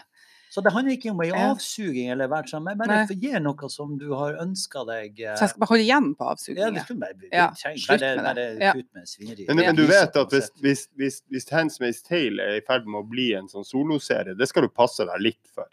[0.52, 1.46] Så det handler ikke om ei Ja.
[1.54, 5.20] avsuging eller hvert sammen, men bare gi noe som du har ønska deg.
[5.24, 6.74] eh, Så jeg skal bare holde igjen på ja, avsugningen.
[6.74, 8.24] det skulle bare, Ja, slutt med det.
[8.26, 8.72] bare Ja.
[8.76, 9.46] kutt med svineri.
[9.48, 13.00] Men, men du vet at hvis, hvis, hvis, hvis Handmaid's Tale er i ferd med
[13.00, 15.68] å bli en sånn soloserie, det skal du passe deg litt for.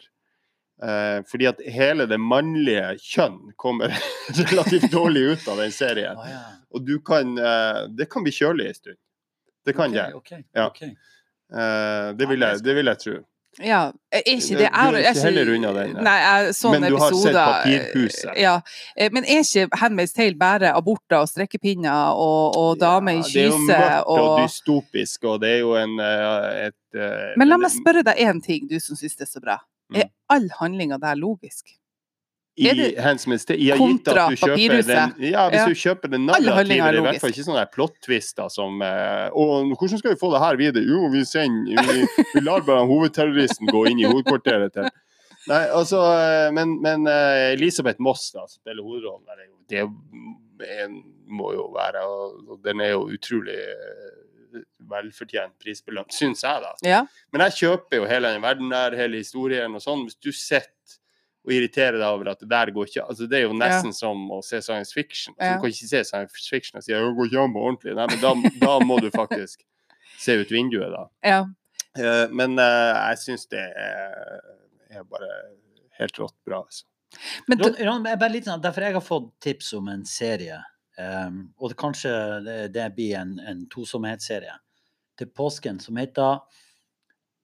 [0.82, 3.92] Eh, fordi at hele det mannlige kjønn kommer
[4.40, 6.16] relativt dårlig ut av den serien.
[6.16, 6.44] Å, ja.
[6.72, 8.98] Og du kan eh, Det kan bli kjølig en stund.
[9.68, 10.16] Det kan okay, det.
[10.16, 10.68] Okay, Ja.
[10.72, 10.94] okay.
[11.52, 13.18] Eh, det, vil jeg, det vil jeg tro.
[13.58, 13.80] Ja,
[14.14, 16.16] er ikke det du er ikke heller unna den, nei.
[16.22, 18.30] Jeg så Men en du har sett Papirhuset.
[18.40, 18.54] Ja.
[18.96, 23.34] Eh, Men er ikke Handmaid's Tale bare aborter og strekkepinner og, og damer i kyse?
[23.34, 27.34] Det er jo mørkt og og dystopisk, og det er jo en eh, et eh,
[27.42, 29.58] Men la meg spørre deg én ting, du som syns det er så bra.
[29.90, 30.02] Mm.
[30.04, 31.66] Er all handlinga der logisk?
[32.60, 33.60] I Handmaid's Tale.
[33.64, 35.66] Jeg har gitt at du kjøper den, ja, hvis Ja.
[35.70, 40.02] du kjøper den narrativet, det i hvert fall ikke sånne plot-twister som eh, Og hvordan
[40.02, 40.84] skal vi få det her videre?
[40.88, 44.90] Jo, vi sender Vi, vi lar bare hovedterroristen gå inn i hovedkvarteret til
[45.50, 49.26] Nei, altså eh, Men, men eh, Elisabeth Moss da, som spiller hovedrollen
[49.70, 49.86] det
[50.84, 50.96] en,
[51.30, 53.56] må jo være og, Den er jo utrolig
[54.90, 56.72] velfortjent prisbelønt, syns jeg, da.
[56.88, 57.02] Ja.
[57.32, 60.08] Men jeg kjøper jo hele den verden der, hele historien og sånn.
[60.08, 60.99] Hvis du sitter
[61.50, 64.22] og irriterer deg over at det der går ikke Altså, det er jo nesten som
[64.32, 65.34] å se science fiction.
[65.36, 65.56] Altså, Ja.
[65.58, 67.96] Du kan ikke se science fiction og si at det går ikke an på ordentlig.
[67.98, 69.66] Nei, men da, da må du faktisk
[70.20, 71.08] se ut vinduet, da.
[71.26, 71.42] ja.
[71.98, 74.44] Uh, men uh, jeg syns det er,
[74.94, 75.30] er bare
[75.98, 76.86] helt rått bra, altså.
[77.50, 80.04] Men Ron, Ron, jeg er bare litt sånn, derfor jeg har fått tips om en
[80.06, 80.60] serie,
[81.02, 82.12] um, og det kanskje
[82.46, 84.54] det, det blir en, en tosomhetsserie
[85.18, 86.44] til påsken som heter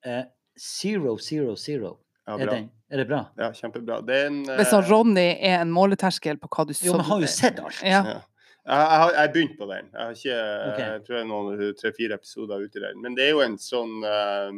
[0.05, 0.23] uh,
[0.55, 1.95] Zero Zero Zero.
[2.27, 2.53] Ja, Er, bra.
[2.53, 3.25] den, er det bra?
[3.35, 3.99] Ja, kjempebra.
[4.07, 6.95] Det er en hvis eh, sånn Ronny er en måleterskel på hva du så Jo,
[6.95, 7.81] men har jo sett alt.
[7.83, 8.01] Ja.
[8.15, 8.21] Ja.
[8.65, 9.89] Jeg har jeg begynte på den.
[9.91, 10.37] Jeg har ikke
[10.71, 10.85] okay.
[10.87, 13.01] Jeg tror jeg noen tre-fire episoder ute i den.
[13.03, 14.55] Men det er jo en sånn uh,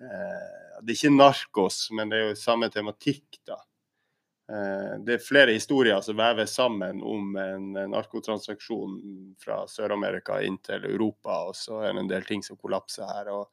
[0.00, 3.58] uh, Det er ikke narkos, men det er jo samme tematikk, da.
[4.48, 8.96] Uh, det er flere historier som veves sammen om en narkotransaksjon
[9.42, 13.28] fra Sør-Amerika inn til Europa, og så er det en del ting som kollapser her.
[13.36, 13.52] og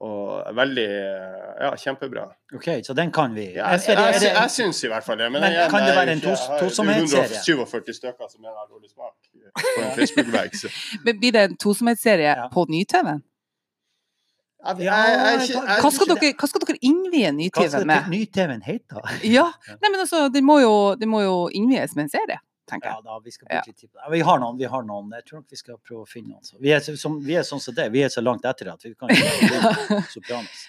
[0.00, 0.86] og veldig
[1.60, 2.22] Ja, kjempebra.
[2.56, 3.50] OK, så den kan vi.
[3.58, 5.26] Ja, jeg, jeg, jeg, jeg, syns i hvert fall det.
[5.32, 7.26] Men, Men igjen, kan det være en tosomhetsserie?
[7.36, 9.12] Er 147 stykker som er dårlig smak
[9.60, 10.56] på en Facebook-vegg.
[11.04, 12.46] Men blir det en tosomhetsserie Ja.
[12.54, 13.20] på Ny-TV-en?
[14.60, 18.08] Ja, jeg- Hva skal dere, hva skal dere innvie Hva Ny-TV skal med?
[18.12, 19.04] ny-TV-en hete?
[19.24, 19.46] Ja,
[19.80, 22.40] Nei, men altså, det må jo, det må jo innvies med en serie,
[22.70, 24.10] tenker Ja da, vi skal bruke litt tid på det.
[24.14, 25.12] Vi har noen, vi har noen.
[25.18, 26.50] Jeg tror nok vi skal prøve å finne noen.
[26.62, 27.88] Vi, er, som, vi er sånn som det.
[27.94, 30.68] Vi er så langt etter at vi kan ikke Sopranos.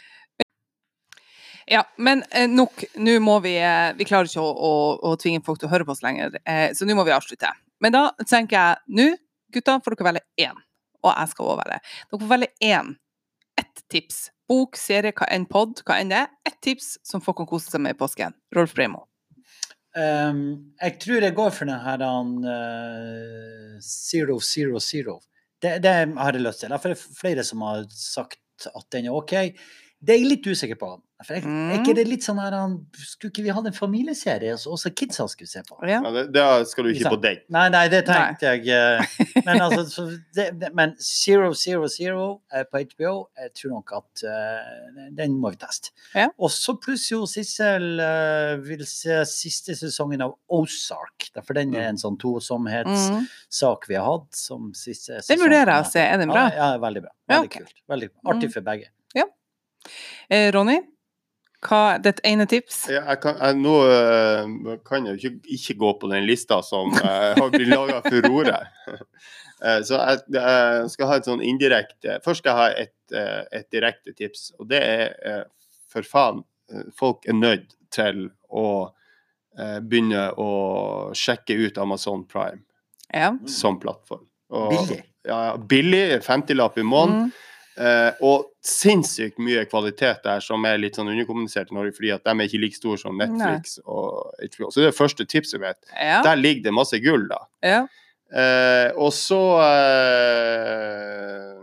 [1.71, 2.83] Ja, men eh, nok.
[2.99, 4.71] Nå må vi eh, Vi klarer ikke å, å,
[5.07, 7.51] å tvinge folk til å høre på oss lenger, eh, så nå må vi avslutte.
[7.81, 9.07] Men da tenker jeg nå,
[9.55, 10.59] gutta, får dere velge én.
[11.01, 11.79] Og jeg skal også velge.
[12.09, 12.91] Dere får velge én.
[13.61, 14.19] Ett tips.
[14.51, 16.33] Bok, serie, hva enn pod, hva enn det er.
[16.49, 18.35] Ett tips som folk kan kose seg med i påsken.
[18.55, 19.05] Rolf Breimo.
[19.91, 22.03] Um, jeg tror jeg går for den her
[22.47, 25.19] eh, Zero Zero Zero.
[25.61, 26.71] Det, det har jeg lyst til.
[26.71, 29.33] Det er flere som har sagt at den er OK.
[30.01, 30.95] Det er jeg litt usikker på.
[31.21, 31.69] For jeg, Mm.
[31.69, 32.55] Er ikke det litt sånn her
[32.97, 35.75] Skulle ikke vi hatt en familieserie som også kidsa skulle se på?
[35.85, 35.99] Ja.
[36.01, 37.43] Ja, det, det skal du Ikke på deg.
[37.53, 38.65] Nei, nei, det tenkte jeg.
[38.73, 43.93] eh, Men altså, så det, men Zero Zero Zero eh, på HBO, jeg tror nok
[43.99, 45.91] at uh, den må vi teste.
[46.17, 46.31] Ja.
[46.41, 51.29] Og så pluss jo Sissel uh, vil se siste sesongen av Ozark.
[51.45, 53.87] For den er en sånn tosomhetssak Mm.
[53.87, 55.99] vi har hatt som siste Den vurderer jeg å se.
[56.01, 56.47] Er den bra?
[56.49, 57.13] Ja, ja veldig bra.
[57.29, 57.73] Ja, Veldig kult.
[57.93, 58.53] Veldig artig Mm.
[58.53, 58.89] for begge.
[60.29, 60.77] Eh, Ronny,
[61.61, 62.83] hva er ditt ene tips?
[62.89, 66.61] Ja, jeg kan, jeg, nå eh, kan jeg jo ikke, ikke gå på den lista
[66.65, 68.61] som eh, har blitt laga furore.
[69.61, 73.67] Eh, så jeg, jeg skal ha et sånn indirekte Først skal jeg ha et, et
[73.69, 75.43] direkte tips, og det er
[75.85, 76.39] for faen
[76.97, 78.89] Folk er nødt til å
[79.85, 80.47] begynne å
[81.13, 82.63] sjekke ut Amazon Prime
[83.13, 83.35] Ja.
[83.45, 84.25] som plattform.
[84.49, 84.97] Og- Billig.
[85.29, 86.23] Ja, ja, billig.
[86.25, 87.29] 50-lapp i måneden.
[87.29, 87.31] Mm.
[87.81, 92.21] Eh, og sinnssykt mye kvalitet der som er litt sånn underkommunisert i Norge, fordi at
[92.27, 94.67] de er ikke like store som Netflix og HBO.
[94.69, 95.79] Så det er det første tipset mitt.
[95.95, 96.19] Ja.
[96.27, 97.41] Der ligger det masse gull, da.
[97.65, 97.81] ja.
[98.31, 101.57] Eh, og så eh,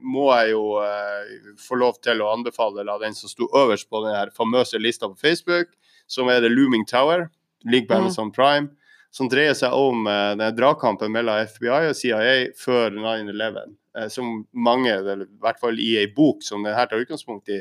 [0.00, 0.62] må jeg jo
[1.60, 5.10] få lov til å anbefale da, den som sto øverst på den her famøse lista
[5.10, 5.74] på Facebook,
[6.10, 7.28] som er The Looming Tower.
[7.68, 8.04] Ligger på Mm.
[8.06, 8.70] Amazon Prime.
[9.12, 13.74] Som dreier seg om eh, den dragkampen mellom FBI og CIA før 9-11.
[13.98, 17.60] Eh, som mange, eller i hvert fall i ei bok som denne tar utgangspunkt i,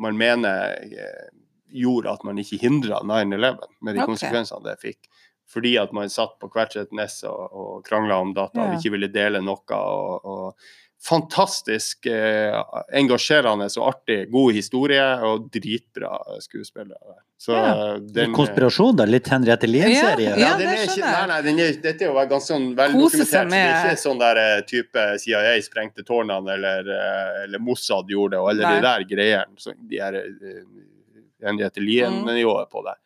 [0.00, 1.30] man mener eh,
[1.68, 4.06] gjorde at man ikke hindra 9-11 med de okay.
[4.06, 5.10] konsekvensene det fikk.
[5.48, 8.92] Fordi at man satt på hvert sitt nes og, og krangla om data og ikke
[8.96, 9.64] ville dele noe.
[9.76, 10.68] og, og
[10.98, 12.54] Fantastisk eh,
[12.98, 14.16] engasjerende og artig.
[14.32, 17.20] God historie og dritbra skuespillere.
[17.38, 17.98] Så Ja.
[18.02, 19.04] den, konspirasjon, da?
[19.06, 20.32] Litt Henriette Lien-serie?
[20.34, 21.20] Ja, ja, det den er ikke, skjønner jeg.
[21.20, 23.50] nei, nei, den er, dette er jo ganske sånn veldokumentert.
[23.52, 28.34] Det er ikke sånn der eh, type CIA sprengte tårnene, eller, eh, eller Mossad gjorde
[28.34, 28.74] det, og eller Nei.
[28.74, 29.54] de der greiene.
[29.62, 30.64] Så de er eh,
[31.46, 31.86] Henriette Mm.
[31.86, 32.96] Lien-nivået på det.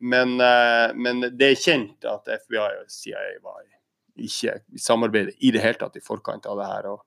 [0.00, 3.62] Men, men det er kjent at FBI og CIA var
[4.16, 6.86] ikke i samarbeid i det hele tatt i forkant av det her.
[6.92, 7.00] og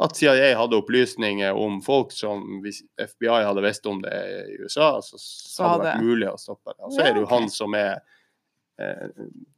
[0.00, 4.14] at CIA hadde opplysninger om folk som hvis FBI hadde visst om det
[4.48, 6.84] i USA, så, Så hadde det vært mulig å stoppe det.
[6.84, 7.96] Og så Ja, er det jo han som er
[8.78, 9.08] eh,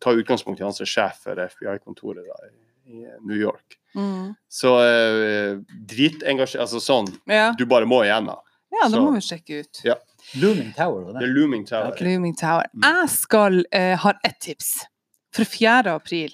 [0.00, 2.54] tar utgangspunkt i han som er sjef for FBI-kontoret i,
[2.94, 3.76] i New York.
[3.94, 4.32] Mm.
[4.48, 5.58] Så eh,
[5.90, 7.50] dritengasjert Altså sånn ja.
[7.58, 8.38] du bare må igjennom.
[8.70, 9.80] ja, det Så- må vi sjekke ut.
[9.84, 9.96] Ja.
[10.40, 11.34] Looming Tower, var The det?
[11.36, 11.92] Looming Tower.
[11.92, 12.06] Okay.
[12.06, 12.66] Looming Tower.
[12.74, 12.82] Mm.
[12.86, 14.86] Jeg skal eh, ha ett tips.
[15.34, 15.90] For 4.
[15.94, 16.32] april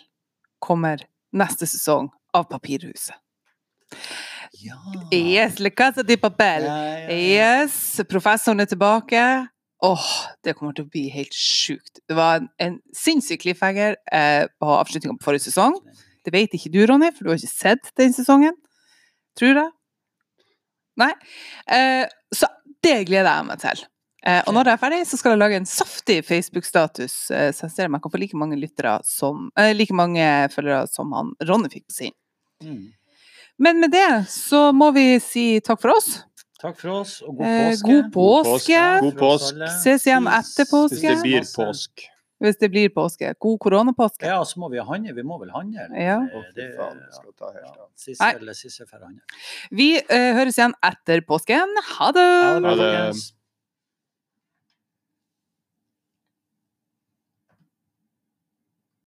[0.60, 1.02] kommer
[1.32, 3.14] neste sesong av Papirhuset.
[4.62, 4.78] Ja.
[5.12, 6.64] Yes, Le Casa di Papel.
[6.64, 7.10] Ja, ja.
[7.12, 9.22] Yes, professoren er tilbake.
[9.84, 10.06] Åh,
[10.44, 12.00] det kommer til å bli helt sjukt.
[12.08, 15.76] Det var en, en sinnssyk cliffhanger eh, på avslutninga på forrige sesong.
[16.24, 18.56] Det vet ikke du, Ronny, for du har ikke sett den sesongen.
[19.38, 19.74] Tror jeg.
[20.96, 21.12] Nei.
[21.68, 22.48] Eh, så
[22.82, 23.84] det gleder jeg meg til.
[24.26, 27.68] Eh, og når jeg er ferdig, så skal jeg lage en saftig Facebook-status, eh, så
[27.68, 31.12] jeg ser om jeg kan få like mange lyttere som eh, like mange følgere som
[31.14, 32.16] han Ronny fikk på sin.
[32.64, 32.88] Mm.
[33.58, 36.10] Men med det så må vi si takk for oss.
[36.60, 37.86] Takk for oss, og god Eh, påske.
[37.86, 38.82] god påske.
[39.00, 39.70] God påske.
[39.80, 41.00] Ses igjen etter påske.
[41.00, 42.06] Hvis det blir påsk.
[42.40, 43.34] Hvis det blir påske.
[43.40, 44.26] God koronapåske.
[44.28, 45.14] Ja, så må vi handle.
[45.14, 45.88] Vi må vel handle?
[45.96, 46.18] Ja.
[46.54, 47.88] Det- faen, det.
[47.96, 49.20] Sissel, handle.
[49.70, 51.72] Vi uh, høres igjen etter påsken.
[51.96, 52.28] Ha det!
[52.44, 53.35] Ha det Ha det.